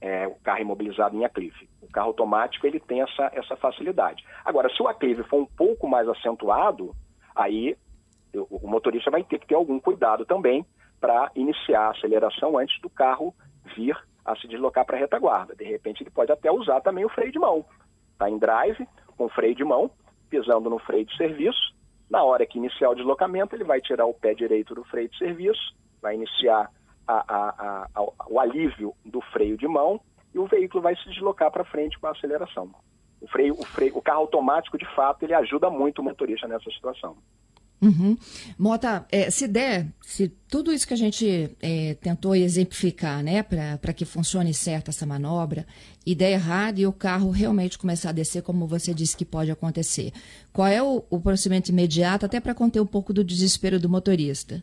é, 0.00 0.26
o 0.28 0.34
carro 0.36 0.60
imobilizado 0.60 1.16
em 1.16 1.24
aclive. 1.24 1.68
O 1.80 1.88
carro 1.90 2.08
automático 2.08 2.66
ele 2.66 2.78
tem 2.78 3.00
essa, 3.00 3.30
essa 3.32 3.56
facilidade. 3.56 4.22
Agora, 4.44 4.68
se 4.68 4.82
o 4.82 4.88
aclive 4.88 5.22
for 5.24 5.40
um 5.40 5.46
pouco 5.46 5.88
mais 5.88 6.06
acentuado, 6.06 6.94
aí 7.34 7.76
o 8.34 8.68
motorista 8.68 9.10
vai 9.10 9.24
ter 9.24 9.38
que 9.38 9.46
ter 9.46 9.54
algum 9.54 9.80
cuidado 9.80 10.24
também 10.24 10.64
para 11.00 11.30
iniciar 11.34 11.86
a 11.86 11.90
aceleração 11.90 12.58
antes 12.58 12.78
do 12.80 12.90
carro 12.90 13.34
vir 13.74 13.96
a 14.24 14.36
se 14.36 14.46
deslocar 14.48 14.84
para 14.84 14.96
a 14.96 15.00
retaguarda. 15.00 15.54
De 15.54 15.64
repente, 15.64 16.02
ele 16.02 16.10
pode 16.10 16.32
até 16.32 16.50
usar 16.50 16.80
também 16.80 17.04
o 17.04 17.08
freio 17.08 17.32
de 17.32 17.38
mão. 17.38 17.64
Está 18.12 18.28
em 18.28 18.38
drive, 18.38 18.86
com 19.16 19.28
freio 19.28 19.54
de 19.54 19.64
mão, 19.64 19.90
pisando 20.28 20.70
no 20.70 20.78
freio 20.78 21.04
de 21.04 21.16
serviço. 21.16 21.74
Na 22.08 22.22
hora 22.22 22.46
que 22.46 22.58
iniciar 22.58 22.90
o 22.90 22.94
deslocamento, 22.94 23.54
ele 23.54 23.64
vai 23.64 23.80
tirar 23.80 24.06
o 24.06 24.14
pé 24.14 24.34
direito 24.34 24.74
do 24.74 24.84
freio 24.84 25.08
de 25.08 25.16
serviço, 25.18 25.74
vai 26.02 26.14
iniciar 26.14 26.70
a, 27.06 27.24
a, 27.28 27.86
a, 27.94 28.02
o 28.28 28.38
alívio 28.38 28.94
do 29.04 29.20
freio 29.20 29.56
de 29.56 29.66
mão 29.66 30.00
e 30.34 30.38
o 30.38 30.46
veículo 30.46 30.82
vai 30.82 30.96
se 30.96 31.08
deslocar 31.08 31.50
para 31.50 31.64
frente 31.64 31.98
com 31.98 32.06
a 32.06 32.10
aceleração. 32.10 32.70
O 33.20 33.28
freio, 33.28 33.54
o 33.54 33.64
freio, 33.64 33.96
o 33.96 34.02
carro 34.02 34.20
automático, 34.20 34.78
de 34.78 34.86
fato, 34.94 35.24
ele 35.24 35.34
ajuda 35.34 35.68
muito 35.68 36.00
o 36.00 36.04
motorista 36.04 36.48
nessa 36.48 36.70
situação. 36.70 37.16
Uhum. 37.82 38.14
Mota, 38.58 39.06
é, 39.10 39.30
se 39.30 39.48
der, 39.48 39.86
se 40.02 40.28
tudo 40.50 40.70
isso 40.70 40.86
que 40.86 40.92
a 40.92 40.96
gente 40.96 41.56
é, 41.62 41.94
tentou 41.94 42.34
exemplificar, 42.34 43.22
né, 43.22 43.42
para 43.42 43.94
que 43.94 44.04
funcione 44.04 44.52
certo 44.52 44.88
essa 44.88 45.06
manobra, 45.06 45.66
e 46.06 46.14
der 46.14 46.32
errado 46.32 46.78
e 46.78 46.86
o 46.86 46.92
carro 46.92 47.30
realmente 47.30 47.78
começar 47.78 48.10
a 48.10 48.12
descer, 48.12 48.42
como 48.42 48.66
você 48.66 48.92
disse 48.92 49.16
que 49.16 49.24
pode 49.24 49.50
acontecer, 49.50 50.12
qual 50.52 50.68
é 50.68 50.82
o, 50.82 51.02
o 51.08 51.20
procedimento 51.20 51.70
imediato, 51.70 52.26
até 52.26 52.38
para 52.38 52.54
conter 52.54 52.80
um 52.80 52.86
pouco 52.86 53.14
do 53.14 53.24
desespero 53.24 53.80
do 53.80 53.88
motorista? 53.88 54.62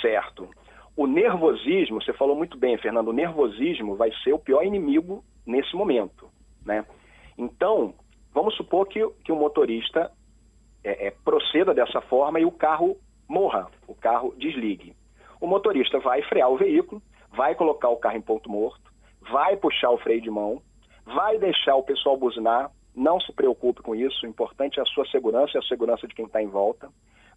Certo. 0.00 0.48
O 0.96 1.06
nervosismo, 1.06 2.00
você 2.00 2.12
falou 2.12 2.36
muito 2.36 2.56
bem, 2.56 2.78
Fernando, 2.78 3.08
o 3.08 3.12
nervosismo 3.12 3.96
vai 3.96 4.10
ser 4.22 4.32
o 4.32 4.38
pior 4.38 4.64
inimigo 4.64 5.24
nesse 5.44 5.74
momento, 5.74 6.28
né? 6.64 6.84
Então, 7.36 7.94
vamos 8.34 8.56
supor 8.56 8.86
que, 8.86 9.04
que 9.24 9.32
o 9.32 9.36
motorista 9.36 10.10
é, 10.84 11.08
é, 11.08 11.10
proceda 11.10 11.74
dessa 11.74 12.00
forma 12.02 12.40
e 12.40 12.44
o 12.44 12.52
carro 12.52 12.96
morra, 13.28 13.68
o 13.86 13.94
carro 13.94 14.34
desligue. 14.38 14.94
O 15.40 15.46
motorista 15.46 15.98
vai 15.98 16.22
frear 16.22 16.50
o 16.50 16.56
veículo, 16.56 17.02
vai 17.30 17.54
colocar 17.54 17.88
o 17.88 17.96
carro 17.96 18.16
em 18.16 18.22
ponto 18.22 18.50
morto, 18.50 18.90
vai 19.30 19.56
puxar 19.56 19.90
o 19.90 19.98
freio 19.98 20.20
de 20.20 20.30
mão, 20.30 20.62
vai 21.04 21.38
deixar 21.38 21.76
o 21.76 21.82
pessoal 21.82 22.16
buzinar, 22.16 22.70
não 22.94 23.20
se 23.20 23.32
preocupe 23.32 23.82
com 23.82 23.94
isso, 23.94 24.26
o 24.26 24.28
importante 24.28 24.80
é 24.80 24.82
a 24.82 24.86
sua 24.86 25.06
segurança 25.06 25.52
e 25.54 25.58
a 25.58 25.62
segurança 25.62 26.06
de 26.06 26.14
quem 26.14 26.26
está 26.26 26.42
em 26.42 26.48
volta. 26.48 26.88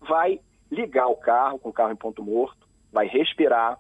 Vai 0.02 0.40
ligar 0.72 1.08
o 1.08 1.16
carro 1.16 1.60
com 1.60 1.70
o 1.70 1.74
carro 1.74 1.92
em 1.92 1.96
ponto 1.96 2.24
morto, 2.24 2.68
vai 2.92 3.08
respirar, 3.08 3.78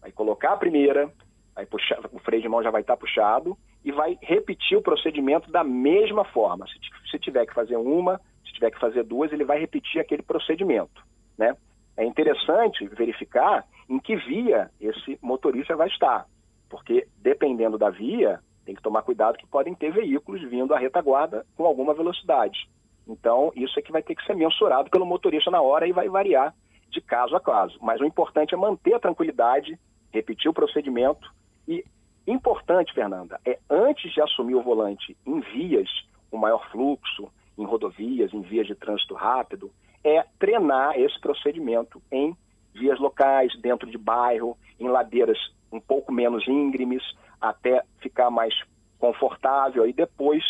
vai 0.00 0.12
colocar 0.12 0.52
a 0.52 0.56
primeira, 0.56 1.10
vai 1.54 1.64
puxar, 1.64 2.00
o 2.12 2.18
freio 2.18 2.42
de 2.42 2.48
mão 2.48 2.62
já 2.62 2.70
vai 2.70 2.82
estar 2.82 2.96
tá 2.96 3.00
puxado 3.00 3.56
e 3.84 3.90
vai 3.90 4.18
repetir 4.20 4.76
o 4.76 4.82
procedimento 4.82 5.50
da 5.50 5.64
mesma 5.64 6.24
forma. 6.24 6.66
Se, 6.66 7.10
se 7.10 7.18
tiver 7.18 7.46
que 7.46 7.54
fazer 7.54 7.76
uma, 7.76 8.20
se 8.44 8.52
tiver 8.52 8.70
que 8.70 8.78
fazer 8.78 9.04
duas, 9.04 9.32
ele 9.32 9.44
vai 9.44 9.58
repetir 9.58 10.00
aquele 10.00 10.22
procedimento, 10.22 11.02
né? 11.36 11.56
É 11.96 12.04
interessante 12.04 12.86
verificar 12.88 13.64
em 13.88 13.98
que 13.98 14.16
via 14.16 14.70
esse 14.80 15.18
motorista 15.20 15.76
vai 15.76 15.88
estar, 15.88 16.26
porque 16.70 17.06
dependendo 17.18 17.76
da 17.76 17.90
via, 17.90 18.40
tem 18.64 18.74
que 18.74 18.82
tomar 18.82 19.02
cuidado 19.02 19.36
que 19.36 19.46
podem 19.46 19.74
ter 19.74 19.92
veículos 19.92 20.40
vindo 20.48 20.74
à 20.74 20.78
retaguarda 20.78 21.44
com 21.56 21.66
alguma 21.66 21.92
velocidade. 21.92 22.68
Então, 23.06 23.52
isso 23.54 23.78
é 23.78 23.82
que 23.82 23.92
vai 23.92 24.02
ter 24.02 24.14
que 24.14 24.24
ser 24.24 24.34
mensurado 24.34 24.88
pelo 24.88 25.04
motorista 25.04 25.50
na 25.50 25.60
hora 25.60 25.86
e 25.86 25.92
vai 25.92 26.08
variar 26.08 26.54
de 26.88 27.00
caso 27.00 27.34
a 27.34 27.40
caso. 27.40 27.76
Mas 27.82 28.00
o 28.00 28.04
importante 28.04 28.54
é 28.54 28.56
manter 28.56 28.94
a 28.94 29.00
tranquilidade, 29.00 29.78
repetir 30.10 30.50
o 30.50 30.54
procedimento 30.54 31.32
e 31.66 31.84
importante, 32.26 32.94
Fernanda, 32.94 33.40
é 33.44 33.58
antes 33.68 34.12
de 34.12 34.20
assumir 34.20 34.54
o 34.54 34.62
volante 34.62 35.16
em 35.26 35.40
vias 35.40 35.88
com 36.30 36.36
maior 36.36 36.70
fluxo, 36.70 37.30
em 37.58 37.64
rodovias, 37.64 38.32
em 38.32 38.40
vias 38.42 38.66
de 38.66 38.74
trânsito 38.74 39.14
rápido, 39.14 39.70
é 40.04 40.24
treinar 40.38 40.98
esse 40.98 41.18
procedimento 41.20 42.02
em 42.10 42.36
vias 42.74 42.98
locais, 42.98 43.52
dentro 43.60 43.90
de 43.90 43.98
bairro, 43.98 44.56
em 44.80 44.88
ladeiras 44.88 45.38
um 45.70 45.80
pouco 45.80 46.12
menos 46.12 46.46
íngremes, 46.48 47.02
até 47.40 47.82
ficar 48.00 48.30
mais 48.30 48.54
confortável. 48.98 49.86
E 49.86 49.92
depois 49.92 50.42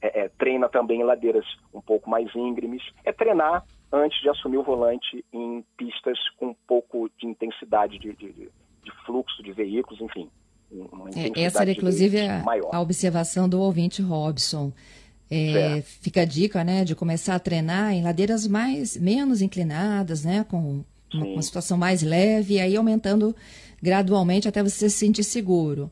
é, 0.00 0.24
é, 0.24 0.28
treina 0.28 0.68
também 0.68 1.00
em 1.00 1.04
ladeiras 1.04 1.46
um 1.72 1.80
pouco 1.80 2.10
mais 2.10 2.34
íngremes. 2.34 2.82
É 3.04 3.12
treinar 3.12 3.64
antes 3.92 4.20
de 4.20 4.28
assumir 4.28 4.58
o 4.58 4.62
volante 4.62 5.24
em 5.32 5.64
pistas 5.76 6.18
com 6.38 6.48
um 6.48 6.56
pouco 6.66 7.10
de 7.18 7.26
intensidade 7.26 7.98
de, 7.98 8.12
de, 8.14 8.32
de 8.32 8.90
fluxo 9.06 9.42
de 9.42 9.52
veículos, 9.52 10.00
enfim. 10.00 10.28
É, 11.14 11.44
essa 11.44 11.62
era, 11.62 11.70
inclusive, 11.70 12.20
a, 12.20 12.42
a, 12.72 12.80
observação 12.80 13.48
do 13.48 13.60
ouvinte 13.60 14.02
Robson. 14.02 14.72
É, 15.30 15.82
fica 15.82 16.22
a 16.22 16.24
dica, 16.24 16.62
né, 16.62 16.84
de 16.84 16.94
começar 16.94 17.34
a 17.34 17.38
treinar 17.38 17.92
em 17.92 18.02
ladeiras 18.02 18.46
mais 18.46 18.96
menos 18.96 19.42
inclinadas, 19.42 20.24
né, 20.24 20.44
com 20.48 20.84
uma, 21.12 21.24
uma 21.24 21.42
situação 21.42 21.76
mais 21.78 22.02
leve, 22.02 22.54
e 22.54 22.60
aí 22.60 22.76
aumentando 22.76 23.34
gradualmente 23.82 24.46
até 24.46 24.62
você 24.62 24.88
se 24.88 24.96
sentir 24.96 25.24
seguro. 25.24 25.90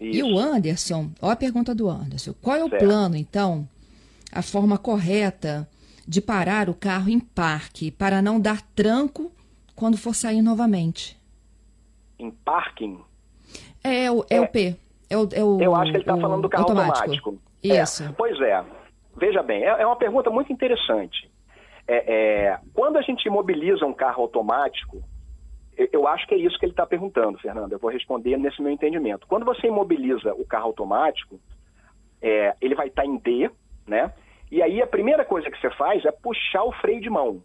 Isso. 0.00 0.18
E 0.18 0.22
o 0.22 0.38
Anderson, 0.38 1.10
olha 1.20 1.32
a 1.32 1.36
pergunta 1.36 1.74
do 1.74 1.90
Anderson. 1.90 2.34
Qual 2.40 2.56
é 2.56 2.64
o 2.64 2.68
certo. 2.68 2.84
plano, 2.84 3.16
então, 3.16 3.68
a 4.32 4.42
forma 4.42 4.78
correta 4.78 5.68
de 6.06 6.20
parar 6.20 6.70
o 6.70 6.74
carro 6.74 7.10
em 7.10 7.20
parque 7.20 7.90
para 7.90 8.22
não 8.22 8.40
dar 8.40 8.62
tranco 8.74 9.30
quando 9.74 9.98
for 9.98 10.14
sair 10.14 10.40
novamente? 10.40 11.18
Em 12.18 12.30
parking? 12.30 12.98
É, 13.82 14.04
é 14.04 14.10
o, 14.10 14.24
é, 14.30 14.36
é 14.36 14.40
o 14.40 14.48
P. 14.48 14.76
É 15.10 15.16
o, 15.16 15.28
é 15.32 15.44
o, 15.44 15.60
eu 15.60 15.74
acho 15.74 15.90
que 15.90 15.96
ele 15.96 16.02
está 16.02 16.16
falando 16.16 16.42
do 16.42 16.48
carro 16.48 16.64
automático. 16.64 16.98
automático. 16.98 17.38
É, 17.64 17.82
Isso. 17.82 18.04
É, 18.04 18.12
pois 18.16 18.40
é. 18.40 18.64
Veja 19.16 19.42
bem, 19.42 19.64
é, 19.64 19.68
é 19.82 19.86
uma 19.86 19.96
pergunta 19.96 20.30
muito 20.30 20.52
interessante. 20.52 21.30
É, 21.90 22.58
quando 22.74 22.98
a 22.98 23.02
gente 23.02 23.26
imobiliza 23.26 23.86
um 23.86 23.94
carro 23.94 24.22
automático, 24.22 25.02
eu 25.92 26.06
acho 26.06 26.26
que 26.26 26.34
é 26.34 26.38
isso 26.38 26.58
que 26.58 26.66
ele 26.66 26.72
está 26.72 26.84
perguntando, 26.84 27.38
Fernando. 27.38 27.72
Eu 27.72 27.78
vou 27.78 27.90
responder 27.90 28.36
nesse 28.36 28.60
meu 28.60 28.70
entendimento. 28.70 29.26
Quando 29.26 29.46
você 29.46 29.68
imobiliza 29.68 30.34
o 30.34 30.44
carro 30.44 30.66
automático, 30.66 31.40
é, 32.20 32.54
ele 32.60 32.74
vai 32.74 32.88
estar 32.88 33.02
tá 33.02 33.08
em 33.08 33.16
D, 33.16 33.50
né? 33.86 34.12
E 34.50 34.62
aí 34.62 34.82
a 34.82 34.86
primeira 34.86 35.24
coisa 35.24 35.50
que 35.50 35.60
você 35.60 35.70
faz 35.70 36.04
é 36.04 36.10
puxar 36.10 36.64
o 36.64 36.72
freio 36.72 37.00
de 37.00 37.08
mão. 37.08 37.42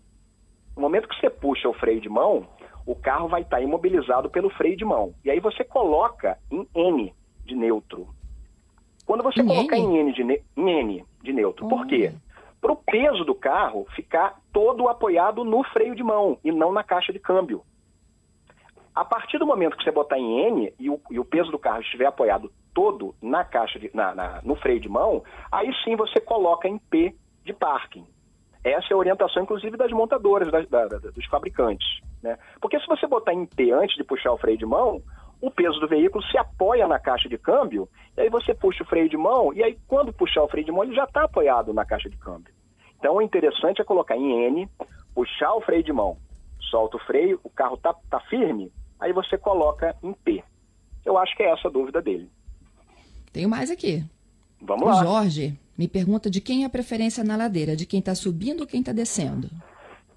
No 0.76 0.82
momento 0.82 1.08
que 1.08 1.20
você 1.20 1.30
puxa 1.30 1.70
o 1.70 1.74
freio 1.74 2.02
de 2.02 2.10
mão, 2.10 2.48
o 2.86 2.96
carro 2.96 3.28
vai 3.28 3.42
estar 3.42 3.58
tá 3.58 3.64
imobilizado 3.64 4.30
pelo 4.30 4.50
freio 4.50 4.76
de 4.76 4.84
mão. 4.84 5.14
E 5.24 5.30
aí 5.30 5.40
você 5.40 5.64
coloca 5.64 6.38
em 6.52 6.68
N 6.74 7.14
de 7.46 7.56
neutro. 7.56 8.08
Quando 9.06 9.24
você 9.24 9.44
colocar 9.44 9.78
em 9.78 9.98
N 9.98 10.14
de, 10.14 10.24
ne 10.24 10.42
N 10.56 11.06
de 11.22 11.34
neutro, 11.34 11.68
por 11.68 11.86
quê? 11.86 12.14
Para 12.62 12.72
o 12.72 12.78
peso 12.78 13.26
do 13.26 13.36
carro 13.36 13.86
ficar 13.96 14.40
todo 14.52 14.88
apoiado 14.88 15.44
no 15.44 15.64
freio 15.66 15.96
de 15.96 16.04
mão 16.04 16.38
e 16.44 16.52
não 16.52 16.72
na 16.72 16.84
caixa 16.84 17.12
de 17.12 17.20
câmbio. 17.20 17.62
A 18.96 19.04
partir 19.04 19.38
do 19.38 19.46
momento 19.46 19.76
que 19.76 19.84
você 19.84 19.92
botar 19.92 20.18
em 20.18 20.48
N 20.48 20.74
e 20.80 20.90
o, 20.90 21.02
e 21.10 21.20
o 21.20 21.26
peso 21.26 21.52
do 21.52 21.60
carro 21.60 21.82
estiver 21.82 22.06
apoiado 22.06 22.52
todo 22.74 23.14
na 23.22 23.44
caixa 23.44 23.80
de, 23.80 23.90
na, 23.94 24.16
na, 24.16 24.42
no 24.44 24.56
freio 24.56 24.80
de 24.80 24.88
mão, 24.88 25.24
aí 25.52 25.72
sim 25.84 25.96
você 25.96 26.20
coloca 26.20 26.68
em 26.68 26.78
P 26.78 27.14
de 27.44 27.54
parking. 27.54 28.06
Essa 28.64 28.88
é 28.92 28.94
a 28.94 28.98
orientação, 28.98 29.44
inclusive, 29.44 29.76
das 29.76 29.92
montadoras, 29.92 30.50
das, 30.50 30.68
da, 30.70 30.88
da, 30.88 30.98
dos 30.98 31.26
fabricantes. 31.26 31.86
Né? 32.22 32.38
Porque 32.62 32.80
se 32.80 32.88
você 32.88 33.06
botar 33.06 33.34
em 33.34 33.46
P 33.46 33.72
antes 33.72 33.96
de 33.98 34.04
puxar 34.04 34.32
o 34.32 34.38
freio 34.38 34.58
de 34.58 34.66
mão, 34.66 35.02
o 35.44 35.52
peso 35.52 35.78
do 35.78 35.90
veículo 35.90 36.24
se 36.24 36.38
apoia 36.38 36.88
na 36.88 36.98
caixa 36.98 37.28
de 37.28 37.38
câmbio, 37.38 37.90
e 38.16 38.22
aí 38.22 38.30
você 38.30 38.54
puxa 38.54 38.82
o 38.82 38.88
freio 38.88 39.10
de 39.10 39.18
mão, 39.18 39.54
e 39.54 39.62
aí 39.62 39.78
quando 39.90 40.14
puxar 40.14 40.42
o 40.42 40.48
freio 40.48 40.66
de 40.66 40.72
mão, 40.72 40.86
ele 40.86 40.96
já 40.96 41.04
está 41.04 41.26
apoiado 41.26 41.74
na 41.74 41.84
caixa 41.84 42.10
de 42.10 42.16
câmbio. 42.16 42.54
Então, 42.98 43.16
o 43.16 43.22
interessante 43.22 43.82
é 43.82 43.84
colocar 43.84 44.16
em 44.16 44.46
N, 44.46 44.70
puxar 45.14 45.54
o 45.54 45.60
freio 45.60 45.84
de 45.84 45.92
mão, 45.92 46.16
solta 46.72 46.96
o 46.96 47.00
freio, 47.02 47.42
o 47.44 47.50
carro 47.50 47.76
está 47.76 47.94
tá 48.10 48.22
firme, 48.22 48.72
aí 48.98 49.12
você 49.12 49.38
coloca 49.38 49.94
em 50.02 50.14
P. 50.14 50.42
Eu 51.04 51.18
acho 51.18 51.36
que 51.36 51.44
é 51.44 51.52
essa 51.52 51.68
a 51.68 51.72
dúvida 51.72 52.02
dele. 52.02 52.32
Tenho 53.34 53.50
mais 53.50 53.70
aqui. 53.70 54.02
Vamos 54.62 54.84
o 54.84 54.86
lá. 54.86 55.04
Jorge 55.04 55.60
me 55.78 55.90
pergunta 55.90 56.30
de 56.30 56.40
quem 56.40 56.64
é 56.64 56.68
a 56.68 56.70
preferência 56.70 57.22
na 57.22 57.36
ladeira, 57.36 57.76
de 57.76 57.86
quem 57.86 58.00
está 58.00 58.16
subindo 58.16 58.62
ou 58.62 58.68
quem 58.68 58.80
está 58.80 58.94
descendo? 58.94 59.50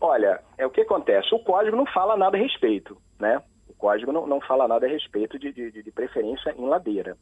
Olha, 0.01 0.41
é 0.57 0.65
o 0.65 0.71
que 0.71 0.83
acontece. 0.83 1.35
O 1.35 1.41
código 1.41 1.77
não 1.77 1.87
fala 1.87 2.17
nada 2.17 2.37
a 2.37 2.41
respeito, 2.41 2.97
né? 3.19 3.43
Código 3.79 4.13
não, 4.13 4.27
não 4.27 4.41
fala 4.41 4.69
nada 4.69 4.87
a 4.87 4.89
respeito 4.89 5.39
de, 5.39 5.53
de, 5.53 5.83
de 5.83 5.93
preferência 5.93 6.55
em 6.57 6.67
ladeira. 6.67 7.17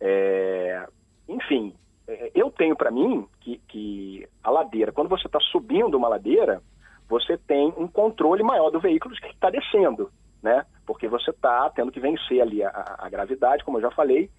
É, 0.00 0.86
enfim, 1.28 1.74
é, 2.06 2.30
eu 2.34 2.50
tenho 2.50 2.76
para 2.76 2.90
mim 2.90 3.26
que, 3.40 3.58
que 3.68 4.28
a 4.42 4.50
ladeira, 4.50 4.92
quando 4.92 5.08
você 5.08 5.26
está 5.26 5.40
subindo 5.40 5.96
uma 5.96 6.08
ladeira, 6.08 6.62
você 7.08 7.36
tem 7.36 7.72
um 7.76 7.88
controle 7.88 8.42
maior 8.42 8.70
do 8.70 8.80
veículo 8.80 9.14
que 9.14 9.26
está 9.28 9.50
descendo 9.50 10.10
né? 10.42 10.64
Porque 10.86 11.08
você 11.08 11.30
está 11.30 11.70
tendo 11.70 11.92
que 11.92 12.00
vencer 12.00 12.40
ali 12.40 12.62
a, 12.62 12.96
a, 12.98 13.08
gravidade, 13.08 13.64
como 13.64 13.78
eu 13.78 13.82
já 13.82 13.90
falei, 13.90 14.30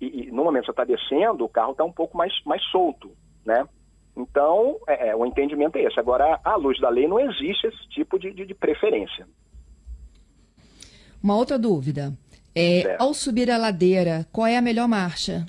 e, 0.00 0.28
e 0.28 0.30
no 0.30 0.44
momento 0.44 0.62
que 0.62 0.66
você 0.66 0.72
está 0.72 0.84
descendo, 0.84 1.44
o 1.44 1.48
carro 1.48 1.72
está 1.72 1.84
um 1.84 1.92
pouco 1.92 2.16
mais, 2.16 2.32
mais 2.44 2.62
solto, 2.70 3.10
né? 3.44 3.66
Então, 4.16 4.78
é, 4.86 5.08
é, 5.08 5.16
o 5.16 5.26
entendimento 5.26 5.76
é 5.76 5.82
esse. 5.82 5.98
Agora, 5.98 6.40
à 6.44 6.56
luz 6.56 6.78
da 6.80 6.88
lei, 6.88 7.06
não 7.06 7.20
existe 7.20 7.66
esse 7.66 7.88
tipo 7.90 8.18
de, 8.18 8.32
de, 8.32 8.46
de 8.46 8.54
preferência. 8.54 9.26
Uma 11.26 11.34
outra 11.34 11.58
dúvida. 11.58 12.12
É, 12.54 12.94
ao 13.00 13.12
subir 13.12 13.50
a 13.50 13.58
ladeira, 13.58 14.24
qual 14.32 14.46
é 14.46 14.56
a 14.56 14.62
melhor 14.62 14.86
marcha? 14.86 15.44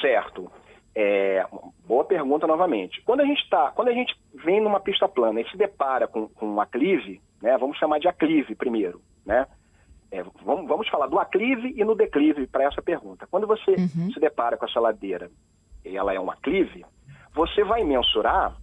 Certo. 0.00 0.48
É, 0.94 1.44
boa 1.84 2.04
pergunta 2.04 2.46
novamente. 2.46 3.02
Quando 3.02 3.22
a 3.22 3.24
gente 3.24 3.50
tá, 3.50 3.72
quando 3.74 3.88
a 3.88 3.92
gente 3.92 4.14
vem 4.44 4.60
numa 4.60 4.78
pista 4.78 5.08
plana 5.08 5.40
e 5.40 5.50
se 5.50 5.56
depara 5.56 6.06
com, 6.06 6.28
com 6.28 6.46
um 6.46 6.60
aclive, 6.60 7.20
né, 7.42 7.58
vamos 7.58 7.76
chamar 7.78 7.98
de 7.98 8.06
aclive 8.06 8.54
primeiro, 8.54 9.02
né? 9.26 9.44
É, 10.12 10.22
vamos, 10.44 10.68
vamos 10.68 10.88
falar 10.88 11.08
do 11.08 11.18
aclive 11.18 11.74
e 11.76 11.84
no 11.84 11.96
declive 11.96 12.46
para 12.46 12.62
essa 12.62 12.80
pergunta. 12.80 13.26
Quando 13.28 13.48
você 13.48 13.72
uhum. 13.72 14.12
se 14.12 14.20
depara 14.20 14.56
com 14.56 14.66
essa 14.66 14.78
ladeira 14.78 15.32
e 15.84 15.96
ela 15.96 16.14
é 16.14 16.20
um 16.20 16.30
aclive, 16.30 16.86
você 17.34 17.64
vai 17.64 17.82
mensurar. 17.82 18.56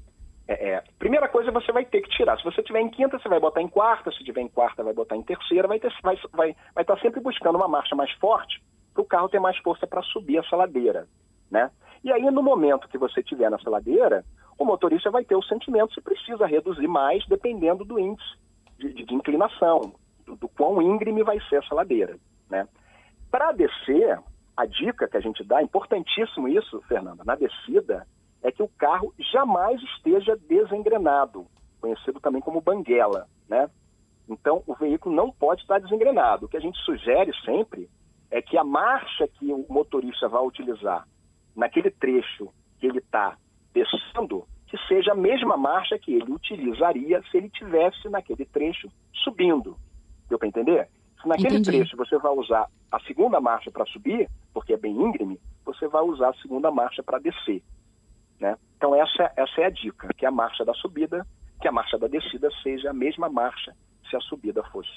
É, 0.48 0.71
é, 0.71 0.83
primeira 1.00 1.27
coisa 1.27 1.51
você 1.51 1.71
vai 1.71 1.86
ter 1.86 2.01
que 2.01 2.10
tirar. 2.10 2.38
Se 2.38 2.43
você 2.43 2.62
tiver 2.63 2.81
em 2.81 2.89
quinta, 2.89 3.17
você 3.19 3.29
vai 3.29 3.39
botar 3.39 3.62
em 3.62 3.67
quarta. 3.67 4.12
Se 4.12 4.24
tiver 4.24 4.41
em 4.41 4.48
quarta, 4.48 4.83
vai 4.83 4.93
botar 4.93 5.15
em 5.15 5.24
terceira. 5.24 5.67
Vai 5.67 5.77
estar 5.77 5.93
vai, 6.03 6.17
vai, 6.33 6.55
vai 6.74 6.83
estar 6.83 7.00
sempre 7.00 7.21
buscando 7.21 7.55
uma 7.55 7.67
marcha 7.67 7.95
mais 7.95 8.12
forte 8.13 8.62
para 8.93 9.01
o 9.01 9.05
carro 9.05 9.29
ter 9.29 9.39
mais 9.39 9.57
força 9.57 9.88
para 9.88 10.01
subir 10.03 10.38
essa 10.38 10.55
ladeira, 10.55 11.07
né? 11.50 11.71
E 12.03 12.12
aí, 12.12 12.24
no 12.24 12.41
momento 12.41 12.88
que 12.89 12.98
você 12.98 13.19
estiver 13.19 13.50
nessa 13.50 13.69
ladeira, 13.69 14.25
o 14.57 14.65
motorista 14.65 15.10
vai 15.10 15.24
ter 15.24 15.36
o 15.36 15.43
sentimento 15.43 15.93
se 15.93 16.01
precisa 16.01 16.45
reduzir 16.45 16.88
mais, 16.88 17.25
dependendo 17.27 17.86
do 17.86 18.00
índice 18.00 18.38
de, 18.77 18.93
de, 18.93 19.05
de 19.05 19.13
inclinação, 19.13 19.93
do, 20.25 20.36
do, 20.36 20.50
quão 20.50 20.81
íngreme 20.81 21.24
vai 21.24 21.39
ser 21.48 21.63
essa 21.63 21.75
ladeira. 21.75 22.17
Né? 22.50 22.67
Para 23.29 23.51
descer, 23.51 24.19
a 24.57 24.65
dica 24.65 25.07
que 25.07 25.17
a 25.17 25.21
gente 25.21 25.43
dá, 25.43 25.62
importantíssimo 25.62 26.48
isso, 26.48 26.81
Fernanda, 26.88 27.24
na 27.24 27.36
descida, 27.36 28.05
é 28.43 28.51
que 28.51 28.63
o 28.63 28.67
carro 28.67 29.13
jamais 29.31 29.81
esteja 29.95 30.36
desengrenado, 30.48 31.45
conhecido 31.79 32.19
também 32.19 32.41
como 32.41 32.62
banguela. 32.62 33.27
Né? 33.48 33.69
Então, 34.27 34.63
o 34.65 34.74
veículo 34.75 35.15
não 35.15 35.31
pode 35.31 35.62
estar 35.62 35.79
desengrenado. 35.79 36.45
O 36.45 36.50
que 36.50 36.57
a 36.57 36.62
gente 36.62 36.79
sugere 36.79 37.31
sempre 37.45 37.89
é 38.29 38.41
que 38.41 38.57
a 38.57 38.63
marcha 38.63 39.27
que 39.27 39.51
o 39.51 39.65
motorista 39.69 40.27
vai 40.27 40.41
utilizar 40.41 41.05
naquele 41.55 41.91
trecho 41.91 42.50
que 42.79 42.88
ele 42.88 43.00
está 43.00 43.38
descendo, 43.74 44.48
que 44.67 44.77
seja 44.88 45.12
a 45.12 45.15
mesma 45.15 45.57
marcha 45.57 46.00
que 46.00 46.13
ele 46.13 46.31
utilizaria 46.31 47.21
se 47.29 47.38
ele 47.38 47.50
tivesse 47.50 48.07
naquele 48.10 48.45
trecho 48.45 48.89
subindo. 49.13 49.77
Deu 50.29 50.39
para 50.39 50.48
entender? 50.48 50.88
Se 51.21 51.27
naquele 51.27 51.57
Entendi. 51.57 51.77
trecho 51.77 51.98
você 51.98 52.17
vai 52.17 52.31
usar 52.31 52.67
a 52.91 53.00
segunda 53.01 53.39
marcha 53.39 53.69
para 53.69 53.86
subir, 53.86 54.29
porque 54.53 54.74
é 54.74 54.77
bem 54.77 54.93
íngreme, 54.93 55.39
você 55.65 55.88
vai 55.88 56.01
usar 56.01 56.29
a 56.29 56.33
segunda 56.36 56.71
marcha 56.71 57.03
para 57.03 57.19
descer. 57.19 57.62
Né? 58.41 58.57
Então 58.75 58.95
essa, 58.95 59.31
essa 59.38 59.62
é 59.62 59.65
a 59.65 59.69
dica, 59.69 60.10
que 60.17 60.25
a 60.25 60.31
marcha 60.31 60.65
da 60.65 60.74
subida, 60.74 61.25
que 61.62 61.67
a 61.67 61.71
marcha 61.71 61.98
da 62.00 62.07
descida 62.07 62.50
seja 62.63 62.89
a 62.89 62.93
mesma 62.93 63.29
marcha 63.29 63.74
se 64.10 64.15
a 64.15 64.19
subida 64.21 64.63
fosse. 64.63 64.89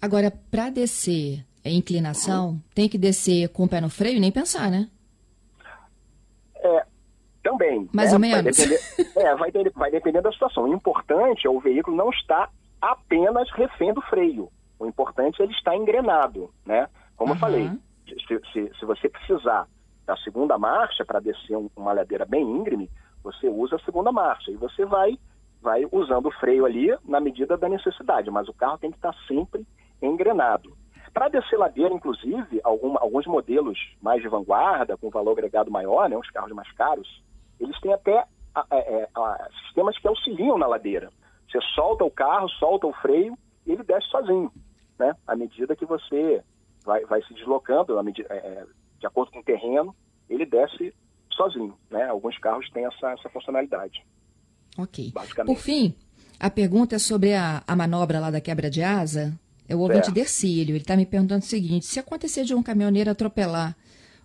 Agora, 0.00 0.32
para 0.50 0.70
descer, 0.70 1.44
é 1.64 1.70
inclinação, 1.70 2.62
tem 2.72 2.88
que 2.88 2.96
descer 2.96 3.48
com 3.48 3.64
o 3.64 3.68
pé 3.68 3.80
no 3.80 3.90
freio 3.90 4.16
e 4.16 4.20
nem 4.20 4.30
pensar, 4.30 4.70
né? 4.70 4.88
É, 6.56 6.86
também. 7.42 7.88
Mais 7.92 8.10
né? 8.10 8.14
ou 8.14 8.20
menos. 8.20 8.56
Vai 8.56 8.66
depender, 8.68 9.18
é, 9.18 9.34
vai, 9.34 9.50
vai 9.74 9.90
depender 9.90 10.20
da 10.22 10.32
situação. 10.32 10.64
O 10.64 10.72
importante 10.72 11.46
é 11.46 11.50
o 11.50 11.60
veículo 11.60 11.96
não 11.96 12.10
estar 12.10 12.48
apenas 12.80 13.50
refém 13.52 13.92
do 13.92 14.00
freio. 14.02 14.48
O 14.78 14.86
importante 14.86 15.40
é 15.40 15.44
ele 15.44 15.52
estar 15.52 15.76
engrenado, 15.76 16.52
né? 16.64 16.88
Como 17.16 17.30
uhum. 17.30 17.36
eu 17.36 17.40
falei, 17.40 17.70
se, 18.06 18.40
se, 18.52 18.78
se, 18.78 18.86
você 18.86 19.08
precisar 19.08 19.66
da 20.06 20.16
segunda 20.18 20.58
marcha 20.58 21.04
para 21.04 21.20
descer 21.20 21.56
um, 21.56 21.70
uma 21.76 21.92
ladeira 21.92 22.24
bem 22.24 22.42
íngreme, 22.42 22.90
você 23.22 23.48
usa 23.48 23.76
a 23.76 23.80
segunda 23.80 24.10
marcha 24.10 24.50
e 24.50 24.56
você 24.56 24.84
vai 24.84 25.18
vai 25.60 25.86
usando 25.92 26.26
o 26.26 26.32
freio 26.32 26.66
ali 26.66 26.88
na 27.04 27.20
medida 27.20 27.56
da 27.56 27.68
necessidade, 27.68 28.28
mas 28.30 28.48
o 28.48 28.52
carro 28.52 28.78
tem 28.78 28.90
que 28.90 28.96
estar 28.96 29.14
sempre 29.28 29.64
engrenado. 30.02 30.76
Para 31.14 31.28
descer 31.28 31.56
ladeira, 31.56 31.94
inclusive, 31.94 32.60
algum, 32.64 32.96
alguns 32.98 33.26
modelos 33.26 33.78
mais 34.00 34.20
de 34.20 34.28
vanguarda, 34.28 34.96
com 34.96 35.08
valor 35.08 35.32
agregado 35.32 35.70
maior, 35.70 36.08
né, 36.08 36.16
os 36.16 36.28
carros 36.30 36.50
mais 36.50 36.70
caros, 36.72 37.22
eles 37.60 37.78
têm 37.80 37.92
até 37.92 38.26
é, 38.70 39.08
a, 39.14 39.48
sistemas 39.64 39.96
que 39.98 40.08
auxiliam 40.08 40.58
na 40.58 40.66
ladeira. 40.66 41.10
Você 41.50 41.60
solta 41.74 42.04
o 42.04 42.10
carro, 42.10 42.48
solta 42.48 42.86
o 42.86 42.92
freio 42.94 43.36
e 43.66 43.72
ele 43.72 43.82
desce 43.82 44.08
sozinho, 44.08 44.50
né? 44.98 45.14
À 45.26 45.36
medida 45.36 45.76
que 45.76 45.84
você 45.84 46.42
vai, 46.84 47.04
vai 47.04 47.22
se 47.22 47.34
deslocando, 47.34 48.02
medida, 48.02 48.32
é, 48.34 48.38
é, 48.38 48.66
de 49.02 49.06
acordo 49.08 49.32
com 49.32 49.40
o 49.40 49.44
terreno, 49.44 49.94
ele 50.30 50.46
desce 50.46 50.94
sozinho, 51.32 51.76
né? 51.90 52.04
Alguns 52.04 52.38
carros 52.38 52.70
têm 52.70 52.86
essa, 52.86 53.10
essa 53.10 53.28
funcionalidade. 53.28 54.06
Ok. 54.78 55.12
Por 55.44 55.58
fim, 55.58 55.92
a 56.38 56.48
pergunta 56.48 56.94
é 56.94 56.98
sobre 57.00 57.34
a, 57.34 57.64
a 57.66 57.74
manobra 57.74 58.20
lá 58.20 58.30
da 58.30 58.40
quebra 58.40 58.70
de 58.70 58.80
asa, 58.80 59.36
é 59.68 59.74
o 59.74 59.80
ouvinte 59.80 60.06
certo. 60.06 60.14
Dercílio. 60.14 60.72
Ele 60.72 60.82
está 60.82 60.96
me 60.96 61.04
perguntando 61.04 61.42
o 61.42 61.46
seguinte: 61.46 61.84
se 61.84 61.98
acontecer 61.98 62.44
de 62.44 62.54
um 62.54 62.62
caminhoneiro 62.62 63.10
atropelar 63.10 63.76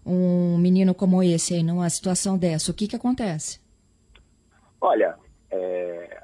um 0.05 0.57
menino 0.59 0.93
como 0.93 1.23
esse 1.23 1.55
aí 1.55 1.63
numa 1.63 1.89
situação 1.89 2.37
dessa, 2.37 2.71
o 2.71 2.73
que, 2.75 2.87
que 2.87 2.95
acontece? 2.95 3.59
Olha, 4.79 5.17
é, 5.49 6.23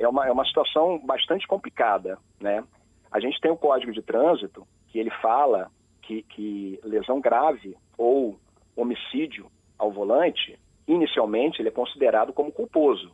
é, 0.00 0.08
uma, 0.08 0.26
é 0.26 0.32
uma 0.32 0.44
situação 0.44 0.98
bastante 1.06 1.46
complicada, 1.46 2.18
né? 2.40 2.64
A 3.10 3.20
gente 3.20 3.40
tem 3.40 3.52
o 3.52 3.56
Código 3.56 3.92
de 3.92 4.02
Trânsito 4.02 4.66
que 4.88 4.98
ele 4.98 5.10
fala 5.22 5.70
que, 6.02 6.22
que 6.24 6.80
lesão 6.84 7.20
grave 7.20 7.76
ou 7.96 8.38
homicídio 8.76 9.46
ao 9.78 9.90
volante, 9.90 10.58
inicialmente 10.86 11.60
ele 11.60 11.68
é 11.68 11.72
considerado 11.72 12.32
como 12.32 12.52
culposo. 12.52 13.12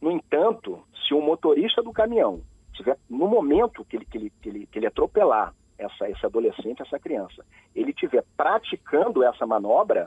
No 0.00 0.10
entanto, 0.10 0.82
se 1.06 1.14
o 1.14 1.20
motorista 1.20 1.82
do 1.82 1.92
caminhão 1.92 2.42
tiver, 2.72 2.98
no 3.08 3.26
momento 3.26 3.84
que 3.84 3.96
ele, 3.96 4.04
que 4.04 4.18
ele, 4.18 4.32
que 4.42 4.48
ele, 4.48 4.66
que 4.66 4.78
ele 4.78 4.86
atropelar 4.86 5.54
essa, 5.78 6.08
esse 6.08 6.24
adolescente, 6.24 6.82
essa 6.82 6.98
criança, 6.98 7.44
ele 7.74 7.90
estiver 7.90 8.24
praticando 8.36 9.22
essa 9.22 9.46
manobra, 9.46 10.06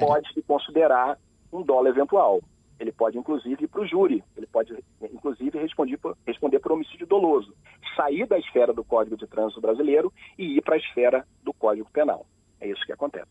pode 0.00 0.32
se 0.32 0.42
considerar 0.42 1.18
um 1.52 1.62
dolo 1.62 1.88
eventual. 1.88 2.40
Ele 2.80 2.90
pode, 2.90 3.18
inclusive, 3.18 3.62
ir 3.62 3.68
para 3.68 3.82
o 3.82 3.86
júri. 3.86 4.24
Ele 4.34 4.46
pode, 4.46 4.74
inclusive, 5.12 5.58
responder 5.58 5.98
por, 5.98 6.16
responder 6.26 6.58
por 6.60 6.72
homicídio 6.72 7.06
doloso. 7.06 7.54
Sair 7.94 8.26
da 8.26 8.38
esfera 8.38 8.72
do 8.72 8.82
Código 8.82 9.18
de 9.18 9.26
Trânsito 9.26 9.60
Brasileiro 9.60 10.10
e 10.38 10.56
ir 10.56 10.62
para 10.62 10.76
a 10.76 10.78
esfera 10.78 11.26
do 11.42 11.52
Código 11.52 11.90
Penal. 11.90 12.24
É 12.58 12.66
isso 12.66 12.84
que 12.86 12.92
acontece. 12.92 13.28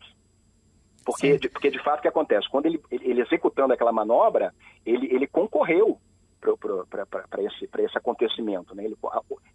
Porque, 1.04 1.40
de, 1.40 1.50
porque 1.50 1.72
de 1.72 1.84
fato, 1.84 1.98
o 1.98 2.02
que 2.04 2.08
acontece? 2.08 2.48
Quando 2.48 2.68
ele, 2.68 2.80
ele 2.92 3.22
executando 3.22 3.74
aquela 3.74 3.92
manobra, 3.92 4.54
ele, 4.86 5.08
ele 5.12 5.26
concorreu 5.26 6.00
para 6.40 7.44
esse, 7.44 7.68
esse 7.80 7.98
acontecimento. 7.98 8.76
Né? 8.76 8.86
Ele, 8.86 8.96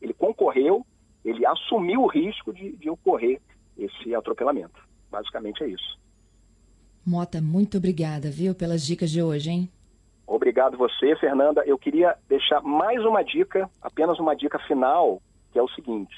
ele 0.03 0.13
concorreu, 0.13 0.85
ele 1.25 1.47
assumiu 1.47 2.03
o 2.03 2.09
risco 2.09 2.53
de, 2.53 2.73
de 2.73 2.91
ocorrer 2.91 3.41
esse 3.79 4.13
atropelamento. 4.13 4.83
Basicamente 5.09 5.63
é 5.63 5.69
isso. 5.69 6.01
Mota, 7.07 7.41
muito 7.41 7.79
obrigada, 7.79 8.29
viu, 8.29 8.57
pelas 8.57 8.85
dicas 8.85 9.11
de 9.11 9.23
hoje, 9.23 9.51
hein? 9.51 9.71
Obrigado 10.55 10.79
você, 10.79 11.17
Fernanda. 11.17 11.65
Eu 11.67 11.77
queria 11.77 12.17
deixar 12.29 12.61
mais 12.61 13.05
uma 13.05 13.25
dica, 13.25 13.69
apenas 13.83 14.21
uma 14.21 14.37
dica 14.37 14.57
final, 14.61 15.21
que 15.51 15.59
é 15.59 15.63
o 15.63 15.69
seguinte: 15.71 16.15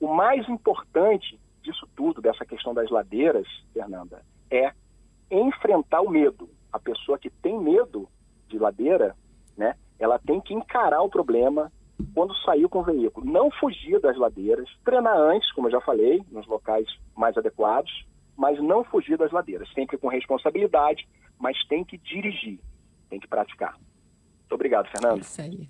o 0.00 0.12
mais 0.12 0.48
importante 0.48 1.38
disso 1.62 1.88
tudo, 1.94 2.20
dessa 2.20 2.44
questão 2.44 2.74
das 2.74 2.90
ladeiras, 2.90 3.46
Fernanda, 3.72 4.22
é 4.50 4.72
enfrentar 5.30 6.00
o 6.00 6.10
medo. 6.10 6.50
A 6.72 6.80
pessoa 6.80 7.16
que 7.16 7.30
tem 7.30 7.60
medo 7.60 8.08
de 8.48 8.58
ladeira, 8.58 9.14
né, 9.56 9.76
ela 10.00 10.18
tem 10.18 10.40
que 10.40 10.52
encarar 10.52 11.02
o 11.02 11.08
problema 11.08 11.70
quando 12.12 12.34
saiu 12.38 12.68
com 12.68 12.80
o 12.80 12.82
veículo. 12.84 13.24
Não 13.24 13.52
fugir 13.52 14.00
das 14.00 14.18
ladeiras, 14.18 14.68
treinar 14.84 15.16
antes, 15.16 15.52
como 15.52 15.68
eu 15.68 15.72
já 15.72 15.80
falei, 15.80 16.24
nos 16.32 16.44
locais 16.48 16.88
mais 17.16 17.38
adequados, 17.38 18.04
mas 18.36 18.60
não 18.60 18.82
fugir 18.82 19.16
das 19.16 19.30
ladeiras. 19.30 19.72
Sempre 19.72 19.96
com 19.96 20.08
responsabilidade, 20.08 21.08
mas 21.38 21.56
tem 21.68 21.84
que 21.84 21.96
dirigir, 21.98 22.58
tem 23.08 23.20
que 23.20 23.26
praticar. 23.28 23.72
Muito 23.78 24.52
obrigado, 24.54 24.88
Fernando. 24.90 25.18
É 25.18 25.20
isso 25.20 25.40
aí. 25.40 25.68